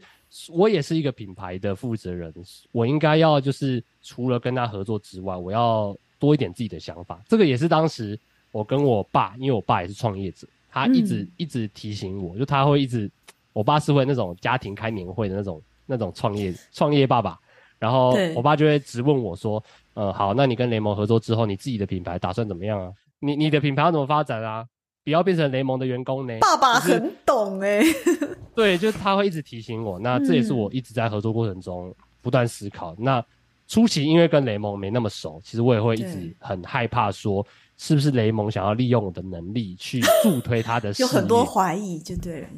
[0.51, 2.33] 我也是一个品牌的负责人，
[2.73, 7.21] 我应该要就是除了跟他合作之外，我要多一点自己的想法。
[7.27, 8.19] 这个也是当时
[8.51, 13.11] 我跟我爸，因为我爸也是创业者，他一直、嗯、一直提醒我，就他会一直，
[13.53, 17.39] 我爸是会那种家庭开年会的那种那种创业创业爸爸。
[17.79, 19.63] 然后我爸就会直问我说
[19.95, 22.93] ：“呃，好，那你跟雷蒙合作之后，你自己的品牌打算怎么样啊？
[23.21, 24.67] 你你的品牌要怎么发展啊？
[25.09, 27.95] 不要变成雷蒙的员工呢？”爸爸很懂哎、欸，
[28.55, 29.99] 对，就是他会一直提醒我。
[29.99, 32.93] 那这也是我一直在合作过程中不断思考。
[32.95, 33.25] 嗯、那
[33.67, 37.45] 初期因为跟雷蒙没那么熟，其实我也会一直很害怕说。
[37.81, 41.07] 是不是雷蒙想要利用我的能力去助推他的 事业？
[41.07, 42.49] 有很多怀疑，就对了。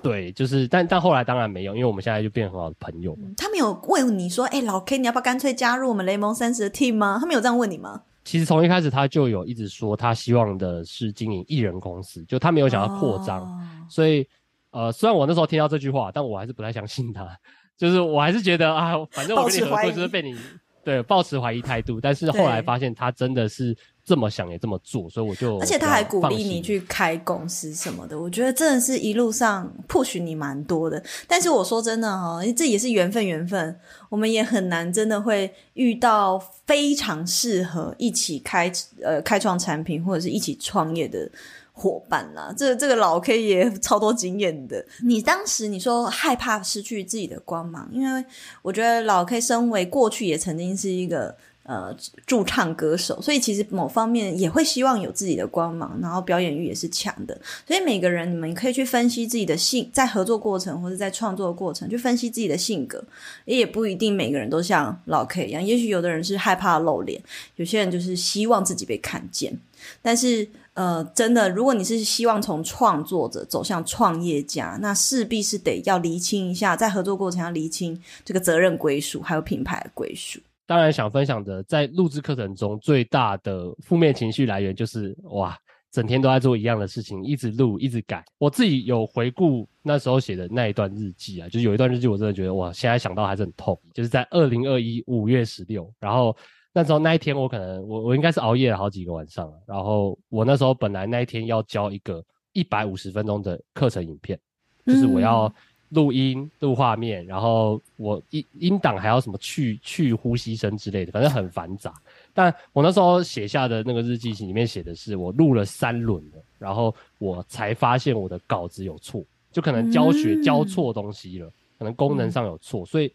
[0.00, 3.12] 对，就是，但但后来当然没有，因为我们现在就变很好的朋友。
[3.20, 8.02] 嗯、他们有问你说：“哎、欸，老 K，你要不要干脆加入我们雷蒙三十的 team 吗？”他们有这样问你吗？
[8.28, 13.40] 其实从一开始他就有一直说，他希望的是经营艺人公司，就他没有想要扩张。
[13.40, 14.28] 哦、所以，
[14.70, 17.26] 呃，虽然我那时候听到这句话，但我还是不太相信他。
[17.78, 20.36] 就是我还是觉得啊，反正我跟你合作就是被你
[20.84, 21.98] 对抱持怀疑态度。
[21.98, 23.74] 但是后来发现他真的是。
[24.08, 31.02] 这么想也这么做，所以我就，而且他还鼓励你去开公司什么的，我觉得真的是一路上 push 你蛮多的。
[31.26, 38.72] 但是我说真的哈，这也是缘分，缘分，我们也很难真的会遇到非常适合一起开
[39.04, 41.30] 呃开创产品或者是一起创业的
[41.72, 42.50] 伙伴啦。
[42.56, 44.82] 这这个老 K 也超多经验的。
[45.04, 48.24] 你当时你说害怕失去自己的光芒，因为
[48.62, 51.36] 我觉得老 K 身为过去也曾经是一个。
[51.68, 51.94] 呃，
[52.26, 57.38] 驻唱歌手，所以其实某方面也会希望有自己的光芒，然后表演欲也是强的。
[57.66, 63.04] 所以每个人，你们可以去分析自己的性，在合作过程或者在创作的过程，去分析自己的性格。
[63.44, 67.22] 也不一定每个人都像老 K 一样，也许有的人是害怕露脸，
[67.56, 69.54] 有些人就是希望自己被看见。
[70.00, 80.40] 但是，呃，真的，如果你是希望从创作者走向创业家，那势必是得要厘清一下，在合作过程要厘清这个责任归属，还有品牌的归属。
[80.68, 85.56] 当然想分享的，在录制课程中最大的负面情绪来源就是哇，
[85.90, 88.22] 整天都在做一样的事情，一直录，一直改。
[88.36, 93.80] 我自己有回顾那时候写的那一段日记啊，就是有一段日记，我真的觉得哇，现在想到还是很痛。
[93.94, 96.36] 就是在二零二一五月十六，然后
[96.74, 99.58] 那时候那一天我可能我我应该是熬夜了好几个晚上了。
[99.66, 104.38] 然后我那时候本来那一天要交一个一百五十分钟的课程影片，
[104.84, 105.50] 就是我要。
[105.90, 111.94] 嗯录音、录画面，然后我音音档还要什么去去呼吸声之类的，反正很繁杂。
[112.34, 123.10] 但我那时候写下的那个日记里面写的是，我录了三轮了，然后我才发现我的稿子有错，就可能教学教错东西了，嗯、可能功能上有错，所以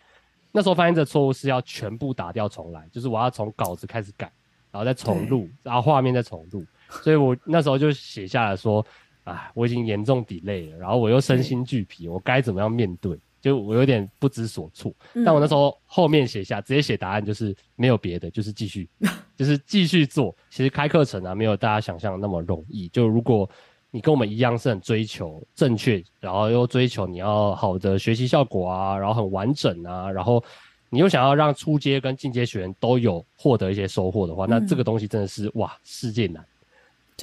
[0.52, 4.32] 那时候发现这错误是要全部打掉重来，就是我要从稿子开始改，
[4.72, 6.66] 然后再重录，然后画面再重录。
[7.04, 8.84] 所以我那时候就写下来说。
[9.24, 13.18] 啊，我已经严重 delay 了，然后我又身心俱疲，我该怎么样面对？
[13.42, 14.94] 就我有点不知所措。
[15.16, 18.88] 嗯、但我那时候后面写下，直接写答案，就是没有别的，就是继续，
[19.36, 20.34] 就是继续做。
[20.50, 22.88] 其实开课程啊，没有大家想象的那么容易。
[22.88, 23.50] 就如果
[23.92, 30.42] 你跟我们一样是很追求正确，然后又追求你要好的学习效果啊，然后很完整啊，然后
[30.90, 36.46] 你又想要让初阶跟进阶学员都有获得一些收获的话，嗯、那这个东西真的是哇，世界难。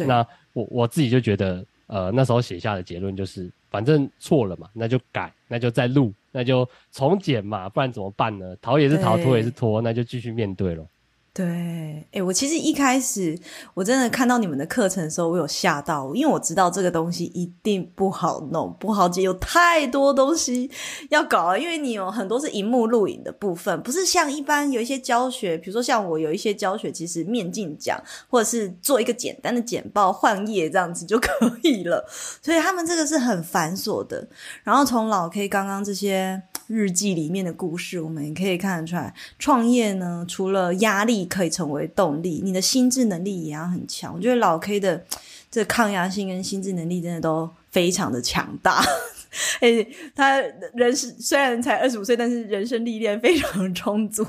[0.07, 1.64] 那我我自己就觉得。
[1.91, 8.55] 呃，那时候写下的结论就是，反正错了嘛，那就改，那就再录，那就重剪嘛，不然怎么办呢？
[8.62, 10.86] 逃也是逃，脱也是脱，那就继续面对咯。
[11.33, 13.39] 对，哎、我其实一开始
[13.72, 20.68] 我真的看到你们的课程的时候，我有吓到，因为我知道这个东西一定不好弄，不好解，有太多东西
[21.09, 21.57] 要搞。
[21.57, 27.97] 因为你有很多是荧幕录影的部分，不是像一般有一些教学，比如说像我有一些教学，其实面镜讲，
[28.28, 31.31] 或者是做一个简单的简报换页这样子就 可
[31.62, 32.05] 以了。
[32.43, 34.26] 所以他们这个是很繁琐的。
[34.64, 41.21] 然后从老 K 刚刚这些日记里面的故事，我们也可以看得出来，创业呢，除了压力。
[41.31, 44.14] 可以成为动力，你的心智能力也要很强。
[44.14, 45.05] 我觉得老 K 的
[45.51, 48.83] 这抗压性跟心智能力真的都非常的强大。
[49.61, 50.41] 哎、他
[50.75, 54.25] 人是虽然才二十五岁，但是人生历练非常充足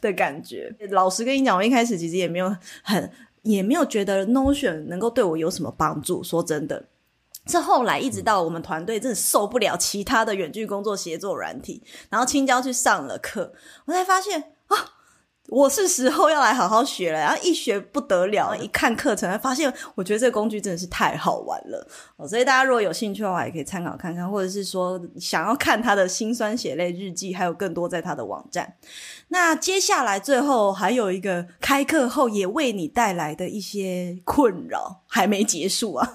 [0.00, 0.74] 的感觉。
[0.90, 3.10] 老实跟你讲，我一开始其实也没有很，
[3.42, 6.24] 也没有觉得 Notion 能够对我有什么帮助。
[6.24, 6.84] 说真的，
[7.46, 13.52] 是后来一直到我们团队真的受不了其他的远距工作协作软体，然后青椒去上了课，
[13.86, 14.76] 我才发现啊。
[15.48, 21.86] 我是时候要来好好学了，然后一学不得了，一看课程，发现我觉得这个工具真的是太好玩了
[22.16, 22.26] 哦。
[22.26, 28.76] 所以大家如果有兴趣的话，也可以参考看看，或者是说想要看他的辛酸血泪日记，还有更多在他的网站。
[29.28, 36.14] 那接下来最后还有一个开课后也为你带来的一些困扰还没结束啊。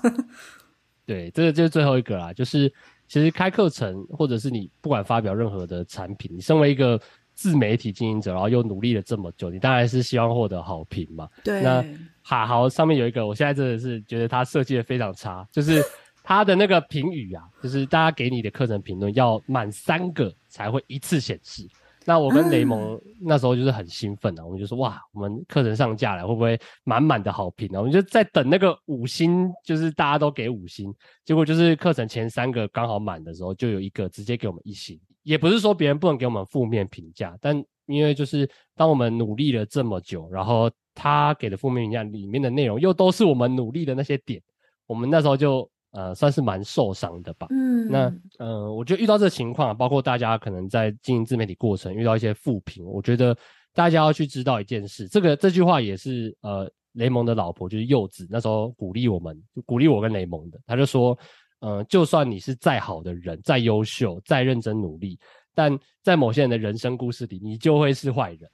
[1.07, 2.71] 对，这个就是最后一个啦，就是
[3.07, 7.01] 其实开课程或者是你不管发表任何的产品，你身为一个。
[7.39, 11.29] 自媒体经营者，然后又努力了这么久，你当然是希望获得好评嘛。
[11.43, 11.61] 对。
[11.61, 11.85] 那
[12.23, 15.83] 哈豪上面有一个，我现在真的是觉得他设计的非常差，就是
[16.23, 21.61] 他的那个评语啊，就是大家给你的课程评论要满三个才会一次显示。
[22.07, 27.79] 那我跟雷蒙那时候就是很兴奋啊，我们就说哇，我们课程上架了，会不会满满的好评呢？
[27.79, 30.95] 我们就在等那个五星，就是大家都给五星，
[31.25, 34.97] 结果就是课程前三个刚好满的时候，就有一个直接给我们一星。
[35.23, 44.41] 也不是说别人不能给我们负面评价，但因为就是当我们努力了这么久，然后他给的负面评价里面的内容又都是我们努力的那些点，
[44.85, 47.47] 我们那时候就呃算是蛮受伤的吧。
[47.49, 53.35] 嗯，那呃我觉得遇到这个情况，包括大家可能在经营自媒体过程遇到一些负评，我觉得
[53.73, 61.17] 大家要去知道一件事，这个这句话也是呃雷蒙的老婆就是柚子那时候鼓励我们，就鼓励我跟雷蒙的，他就说。
[61.61, 65.17] 嗯、呃，就算你是再好的人，再优秀，再认真努力，
[65.55, 68.47] 但在某些人的人生故事里，你就会是坏人。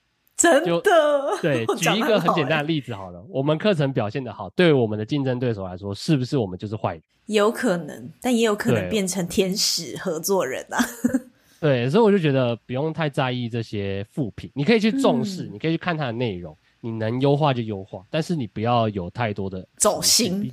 [0.44, 1.40] 真的？
[1.42, 7.04] 对，举一个很简单的例子好了，我们课程表现的好，对我们的竞争对手来说，是不是我们就是坏人？
[7.28, 10.78] 有可能，但也有可能变成天使合作人啊。
[11.62, 16.58] 对，所以我就觉得不用太在意这些负评，你可以去重视，嗯、你可以去看它的内容。
[16.86, 20.52] 你能优化就优化，但是你不要有太多的走心。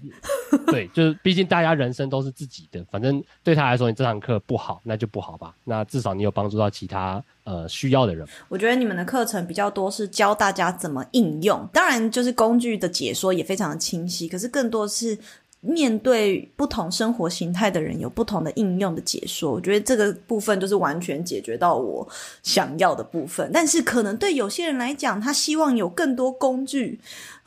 [0.71, 5.55] 对，就是毕竟大家人生都是自己的，反正对他来说，你这堂课不好，那就不好吧。
[5.65, 8.27] 那至少你有帮助到其他呃需要的人。
[8.49, 15.19] 我觉得你们的课程比较多是教大家怎么应用，当然就是工具的解说也非常的清晰，可是更多是。
[15.63, 22.09] 面对不同生活形态的人，有不同的应用的解说，我觉得这个部分就是完全解决到我
[22.43, 23.51] 想要的部分。
[23.53, 26.99] 但是可能对有些人来讲，他希望有更多工具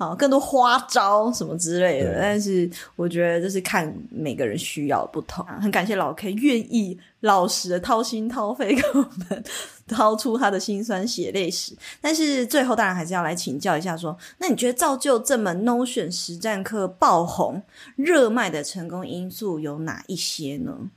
[0.09, 2.17] 啊，更多花招什么之类的。
[2.19, 5.45] 但是我觉得这是看每个人需要不同。
[5.61, 9.43] 很感谢老 K 愿意老实的掏心掏肺 跟我们。
[9.85, 17.61] 掏出他的辛酸血泪史，但是最后当然还是要来请教一下说，说那你觉得造就这门 Notion 实战课爆红
[17.97, 20.89] 热卖的成功因素有哪一些呢？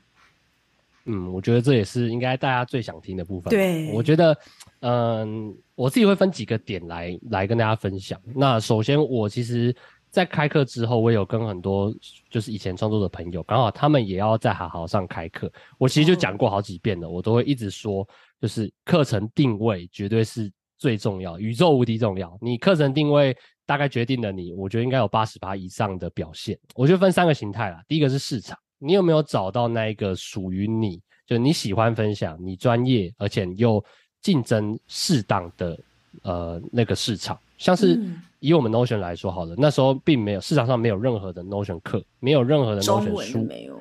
[1.07, 3.51] 嗯，我觉得这也是应该大家最想听的部分。
[3.51, 4.39] 对，我觉得，
[4.81, 8.21] 嗯，我自己会分几个点来来跟大家分享。
[8.35, 9.75] 那首先，我其实
[10.11, 11.95] 在开课之后，我有跟很多
[12.31, 18.07] 就是以前创作的朋友，刚好他们也要在好好上开课，我其实就讲过好几遍了，我都会一直说。
[18.39, 22.37] 就是课程定位绝对是最重要，宇宙无敌重要。
[22.39, 26.57] 你课程定位大概决定了你，我觉得应该有八十八以上的表现。
[26.75, 33.83] 我就分三个形态啦，第一个是市场，你有没有找到那一个属于你，就你喜欢分享、你专业而且又
[34.27, 35.79] 竞争适当的
[36.23, 37.39] 呃那个市场？
[37.59, 38.01] 像是
[38.41, 43.81] 以我们 Notion 来说好了，那时候并没有市场上没有任何的 Notion 课，没有任何的 Notion 书，没有。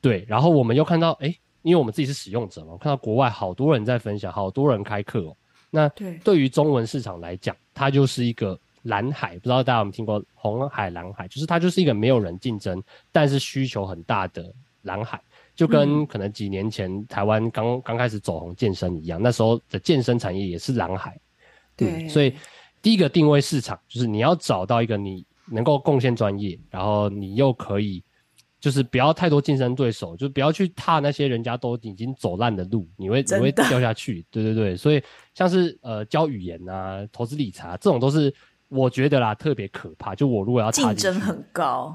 [0.00, 1.28] 对，然后我们又看到哎。
[1.28, 5.36] 诶因为我们自己是使用者嘛，我看到国外好多人在分享，好多人开课哦。
[5.70, 5.88] 那
[6.24, 9.36] 对于中文市场来讲，它就是一个蓝海。
[9.38, 11.28] 不知道大家有没有听过红海、蓝海？
[11.28, 14.52] 就是它就是一个没有人竞争，但是需求很大的
[14.82, 15.20] 蓝海。
[15.54, 21.18] 就跟可能几年前台湾刚刚开始走红健身一样，那时候的健身产业也是蓝海。
[21.76, 22.34] 对，所以
[22.80, 28.02] 第一个定位市场就是你要找到一个你能够贡献专业，然后你又可以。
[28.60, 34.24] 就是不要太多竞争对手，就不要去踏那些人家都已经走烂的路，你会你会掉下去。
[34.30, 35.02] 对对对，所以
[35.34, 38.32] 像是呃教语言啊、投资理财啊，这种都是
[38.68, 40.14] 我觉得啦特别可怕。
[40.14, 41.92] 就我如果要竞争很高，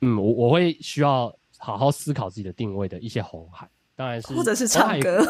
[0.00, 1.30] 嗯，我我会需要
[1.66, 5.20] 好好思考自己的定位的一些红海，当然是或者是唱歌，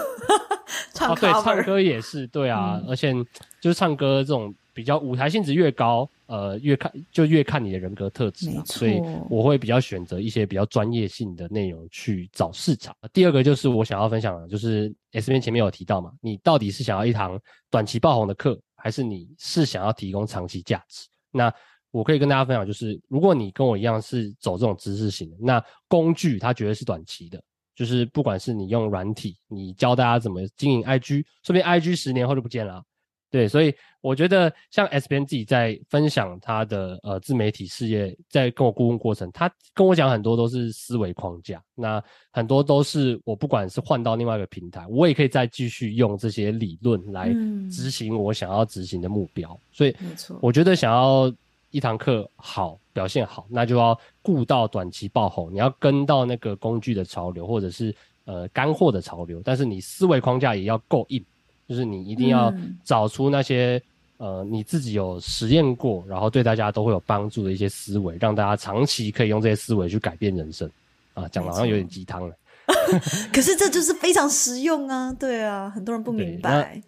[0.93, 3.14] 唱对，唱歌也是对啊，嗯、而且
[3.61, 6.09] 就是唱歌这种比较舞台性质越高。
[6.26, 12.93] 呃，越看就越看你的人格特质，所以我会比较选择一些比较专业性的内容去找市场。
[13.12, 21.07] 第二个就是我想要分享的，就是 S 边前面有提到嘛，你到底是想要一堂短期爆红的课，还是你是想要提供长期价值？
[21.30, 21.49] 那
[21.97, 27.42] 我可以跟大家分享，就是如果你跟我一样是走这种知识型的，那工具它绝对是短期的，
[27.74, 32.82] 就是不管是你用软体，你教大家怎么经营 IG，说不定 IG 十年后就不见了啊。
[33.28, 47.30] 对，所以我觉得像 S 编自己在分享他的呃自媒体事业，在跟我顾问过程，他跟我讲很多都是思维框架，那很多都是我不管是换到另外一个平台，我也可以再继续用这些理论来
[47.68, 49.51] 执行我想要执行的目标。
[49.53, 49.94] 嗯、所以，
[50.40, 51.30] 我觉得想要
[51.70, 57.94] 一堂课好表现好，那就要顾到短期爆红，你要跟到那个工具的潮流，或者是
[58.24, 61.24] 呃干货的潮流，但是你思维框架也要够硬。
[61.68, 62.54] 就是你一定要
[62.84, 63.82] 找出那些、
[64.18, 70.70] 嗯、呃你自己有实验过，然后对大家都会有帮助的一些思维，让大家长期可以用这些思维去改变人生
[71.12, 71.26] 啊。
[71.26, 72.34] 讲的好像有点鸡汤了
[73.34, 75.12] 可是这就是非常实用啊。
[75.12, 76.80] 对啊，很多人不明白。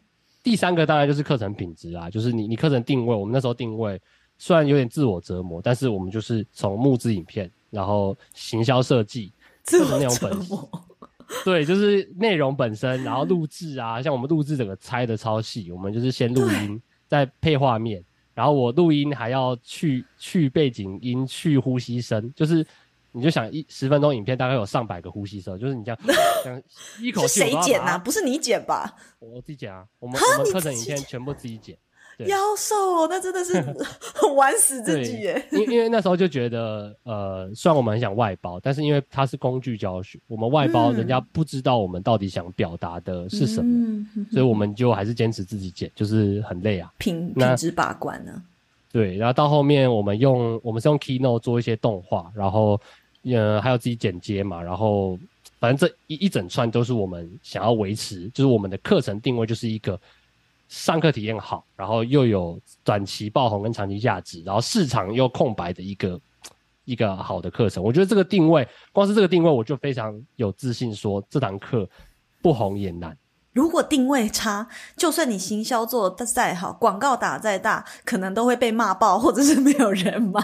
[0.44, 4.00] 第三个当然就是课程品质啊，就是你你课程定位，我们那时候定位
[4.38, 9.32] 虽然有点自我折磨，但是我们就是从募资影片，然后行销设计，
[9.64, 10.70] 自我折磨。
[11.44, 22.66] 对，就是内容本身，然后录制啊，像我们录制整个拆的超细，我们就是先录音，再配画面，然后我录音还要去去背景音、去呼吸声，就是
[23.12, 26.00] 你就想一十分钟影片大概有上百个呼吸声，就是你这样
[26.42, 26.62] 这样
[27.02, 27.40] 一口气。
[27.40, 27.98] 谁剪啊？
[27.98, 28.96] 不是你剪吧？
[29.18, 31.76] 我自己剪啊，我们我们课程影片全部自己剪。
[32.26, 33.54] 夭寿哦，那真的是
[34.34, 35.48] 玩死自己耶！
[35.52, 43.70] 因因为那时候就觉得，呃，虽然我们很想外包，但是因为它是工具教学，我们外包人家不知道我们到底想表达的是什么，
[44.16, 48.42] 嗯、所以我们就还是坚持自己剪，就是很累啊，品品质把关呢。
[48.90, 52.80] 对，然后到后面我们用我们是用 Keynote 做一些动画，然后
[53.22, 55.16] 呃还有自己剪接嘛，然后
[55.60, 59.98] 反正这一一整串都是我们想要维持，就是我们的课程定位就是一个。
[60.68, 66.20] 上课体验好，然后又有短期爆红跟长期价值，然后市场又空白的一个
[66.84, 71.88] 一个好的课程，我觉得这个定位，光是这个定位，我就非常有自信说这堂课
[72.42, 73.16] 不红也难。
[73.58, 80.40] 如果定位差，就算你行销做的再好，广告打再大，可能都会被骂爆，或者是没有人买，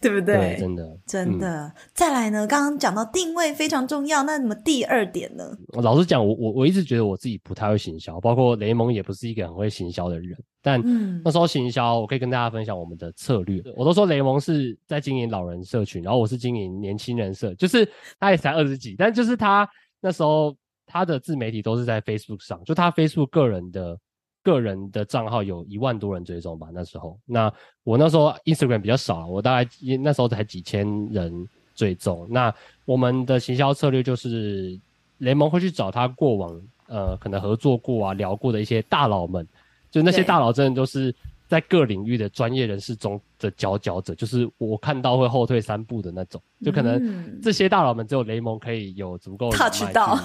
[0.00, 0.56] 对不对？
[0.56, 1.66] 对，真的，真的。
[1.68, 5.56] 嗯、再来呢，刚刚讲到定位非常重要，那怎么第二点呢？
[5.74, 10.36] 老实讲，我我我一直觉得我自己不太会行销，包括雷蒙也不是一个很会行销的人。
[10.60, 10.82] 但
[11.22, 13.62] 那时候行销，我可以跟大家分享我们的策略。
[13.66, 17.88] 嗯、我都说雷蒙是在经营老人社群，然后我是经营年轻人社，就是
[18.18, 19.68] 他也才二十几，但就是他
[20.00, 20.52] 那时候。
[20.92, 23.98] 他的自媒体都是在 Facebook 上，就他 Facebook 个人的
[24.42, 26.68] 个人的账号有一万多人追踪吧。
[26.70, 27.50] 那时候，那
[27.82, 29.70] 我那时候 Instagram 比较少，我大概
[30.00, 32.26] 那时候才几千人追踪。
[32.28, 34.78] 那我们的行销策略就是，
[35.16, 39.48] 联盟会去找他过往呃可能合作过啊聊过的一些大佬们，
[39.90, 41.14] 就那些大佬真的都是。
[41.52, 50.18] 在各领域的专业人士中的佼佼者，就是我看到会后退三步的那种，就可能这些大佬们只有雷蒙可以有足够的渠道，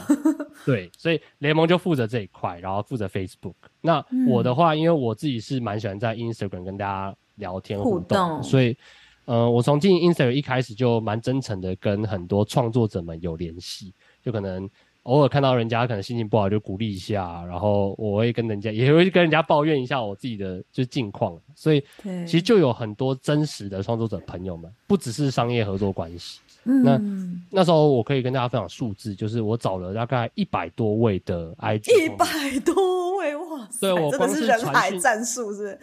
[0.65, 3.55] 对，所以雷蒙就负责这一块，然后负责 Facebook。
[3.81, 8.77] 那我的话，因为我自己是蛮喜欢在 Instagram 跟大家聊天互动，互动所以，
[9.25, 14.69] 呃，我从进 Instagram 一开始就蛮真诚的跟很多创作者们有联系，就可能。
[15.07, 26.41] 偶尔看到人家可能心情不好，就鼓励一下，然后我会跟人家也会跟人家抱怨一下我自己的就是近况，所以其实就有很多真实的创作者朋友们，不只是商业合作关系。
[26.65, 27.01] 嗯、那
[27.49, 33.87] 那时候我可以跟大家分享数字，就是我找了大概一百多位的 IG，一百多位哇塞！
[33.87, 35.79] 对，我光是人海战术是，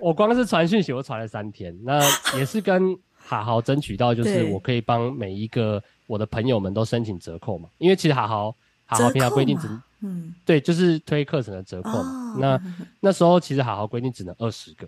[0.00, 2.00] 我光是传讯息我传了三天，那
[2.36, 8.52] 也是跟哈豪争取到，就是我可以帮每一个我的朋友们都申请折扣嘛，因为其实哈豪。
[8.86, 9.68] 好好平常规定只，
[10.00, 12.34] 嗯，对，就是推课程的折扣嘛。
[12.34, 12.60] 哦、那
[13.00, 14.86] 那时候其实好好规定只能二十个，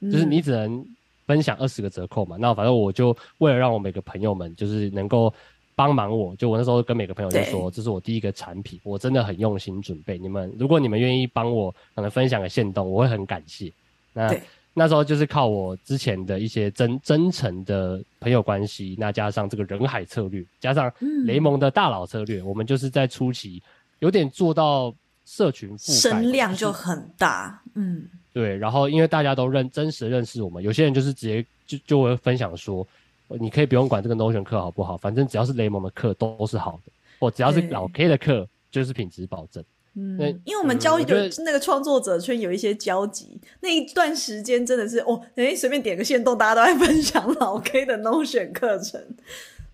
[0.00, 0.86] 嗯、就是你只能
[1.26, 2.36] 分享二十个折扣嘛。
[2.38, 5.32] 那反正我就为了让我每个朋友们就是能够
[5.74, 10.18] 帮忙我，就我那时候跟每个朋友就说，这是我第一个产品，我真的很用心准备。
[10.18, 13.72] 你们如果你们愿意帮我可能分享个限动，我会很感谢。
[14.12, 14.34] 那
[14.72, 20.90] 那时候就是靠我之前的一些真真诚的朋友关系，那加上这个人海策略，加上
[21.24, 23.60] 雷蒙的大佬策略，嗯、我们就是在初期
[23.98, 24.94] 有点做到
[25.26, 27.60] 社群覆盖，声量就很大。
[27.74, 28.56] 嗯，对。
[28.56, 32.86] 然后因为大家都认真实认识我们，有些人就是直接就就会分享说，
[33.28, 39.64] 你可以不用管这个 Notion 课好不好，反正只要是雷蒙的课都是好的，或只要是老 K 的课就是品质保证。
[39.94, 41.06] 嗯，因为我们交有
[41.44, 49.02] 那个创作者圈有一些交集，那一段时间真的是哦，哎，随便点个线动，大家都在分享老 K 的 Notion 课程。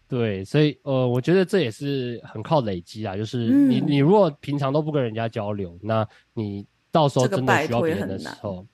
[0.09, 8.65] 对，所以呃，我觉得这也是很靠累积啊，就是你、嗯、你如果平常都不跟人家交流，那你到时候真的需要别人的时候，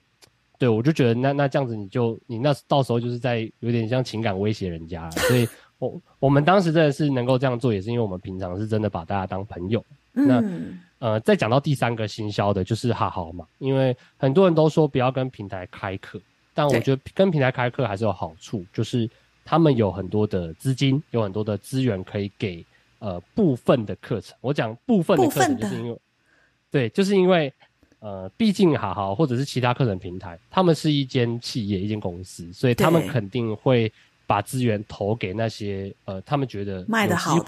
[0.57, 5.45] 对，我就觉得那那这样子你就你那到时候就是在有点像情感威胁人家，所以
[5.79, 9.83] 我我们当时真的是能够这样做，也是因为我们平常是真的把大家当朋友。
[10.13, 10.43] 嗯、那
[11.03, 13.45] 呃，再讲到第三个行销的，就是哈好嘛。
[13.57, 16.17] 因为很多人都说不要跟平台开课，
[16.53, 19.09] 但我觉得跟平台开课还是有好处，就是
[19.43, 22.65] 他们有很多的资金，有很多的资源可以给
[22.99, 24.33] 呃部分的课程。
[24.39, 25.99] 我讲部分的课程，就是因为
[26.71, 27.51] 对，就是因为
[27.99, 33.91] 呃，毕竟好好或者是其他课程平台，他们是一间企业，一间公司，所以他们肯定会
[34.25, 37.43] 把资源投给那些呃，他们觉得卖的好的，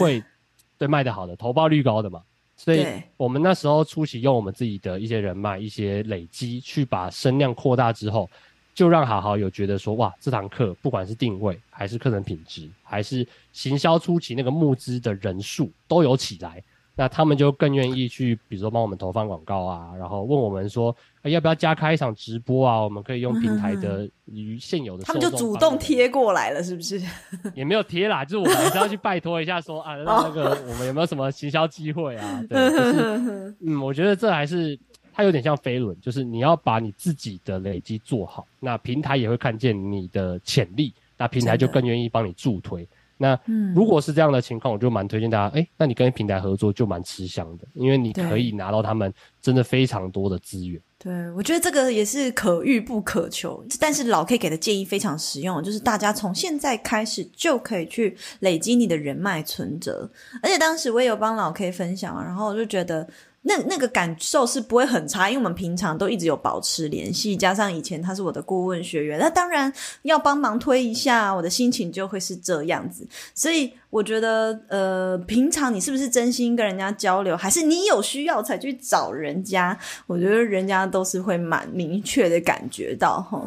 [0.78, 2.22] 对，卖的好的，投报率高的嘛。
[2.66, 2.84] 所以，
[3.16, 8.28] 我们那时候初期用我们自己的一些人脉、一些累积，去把声量扩大之后，
[8.74, 16.64] 就让好好有觉得说，哇，这堂课不管是定位，还是课程品质，还是行销初期那个募资的人数，都有起来。
[16.96, 20.96] 那他们就更愿意去，比如说帮我们投放广告啊，然后问我们说，
[21.26, 22.82] 欸、要不要加开一场直播啊？
[22.82, 27.02] 我们可以用平台的与现有的，他们就主动贴过来了，是不是？
[27.56, 32.44] 也没有贴啦，就是我们还是要去拜托一下说，说 啊，那个我们有没有什么行销机会啊？
[32.50, 34.80] 对，就是，嗯，我觉得这还是
[35.14, 42.88] 它有点像飞轮，就是你要把你自己的累积做好，那平台也会看见你的潜力，那平台就更愿意帮你助推。
[43.18, 43.40] 那
[43.74, 50.82] 如果是这样的情况，我就蛮推荐大家，哎、欸，那你跟平台合作就蛮吃香的，因为你可以拿到他们真的非常多的资源。
[50.98, 60.10] 对，我觉得这个也是可遇不可求，但是老 K 给的建议非常实用，就是大家从现在开始就可以去累积你的人脉存折，
[60.42, 63.08] 而且当时我也有帮老 K 分享，然后我就觉得。
[63.48, 69.72] 那那个感受是不会很差，因为我们平常都一直有保持联系，加上以前他是我的顾问学员，那当然
[70.02, 73.08] 要帮忙推一下，我的心情就会是这样子。
[73.36, 79.78] 所以我觉得，呃，平常你是不是真心跟人家交流，还是你有需要才去找人家？
[80.08, 83.46] 我觉得人家都是会蛮明确的感觉到，齁。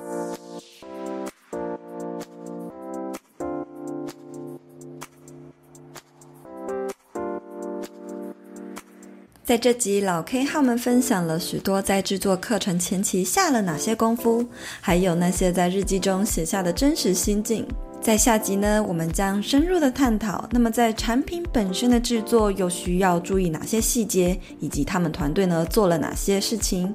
[9.48, 14.44] 在这集，老 K 和我们分享了许多在制作课程前期下了哪些功夫，
[14.78, 17.66] 还有那些在日记中写下的真实心境。
[17.98, 26.94] 在下集呢，我们将深入的探讨，那么在产品本身的制作又需要注意哪些细节，以及他们团队呢做了哪些事情，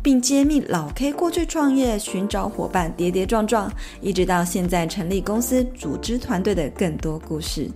[0.00, 3.68] 并揭秘老 K 过去创业、寻找伙伴、跌跌撞撞，
[4.00, 7.68] 一直到现在成立公司、组织团队的更多故事。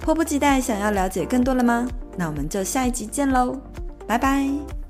[0.00, 1.86] 迫不及待想要了解更多了吗？
[2.16, 3.56] 那我们就下一集见喽，
[4.06, 4.81] 拜拜。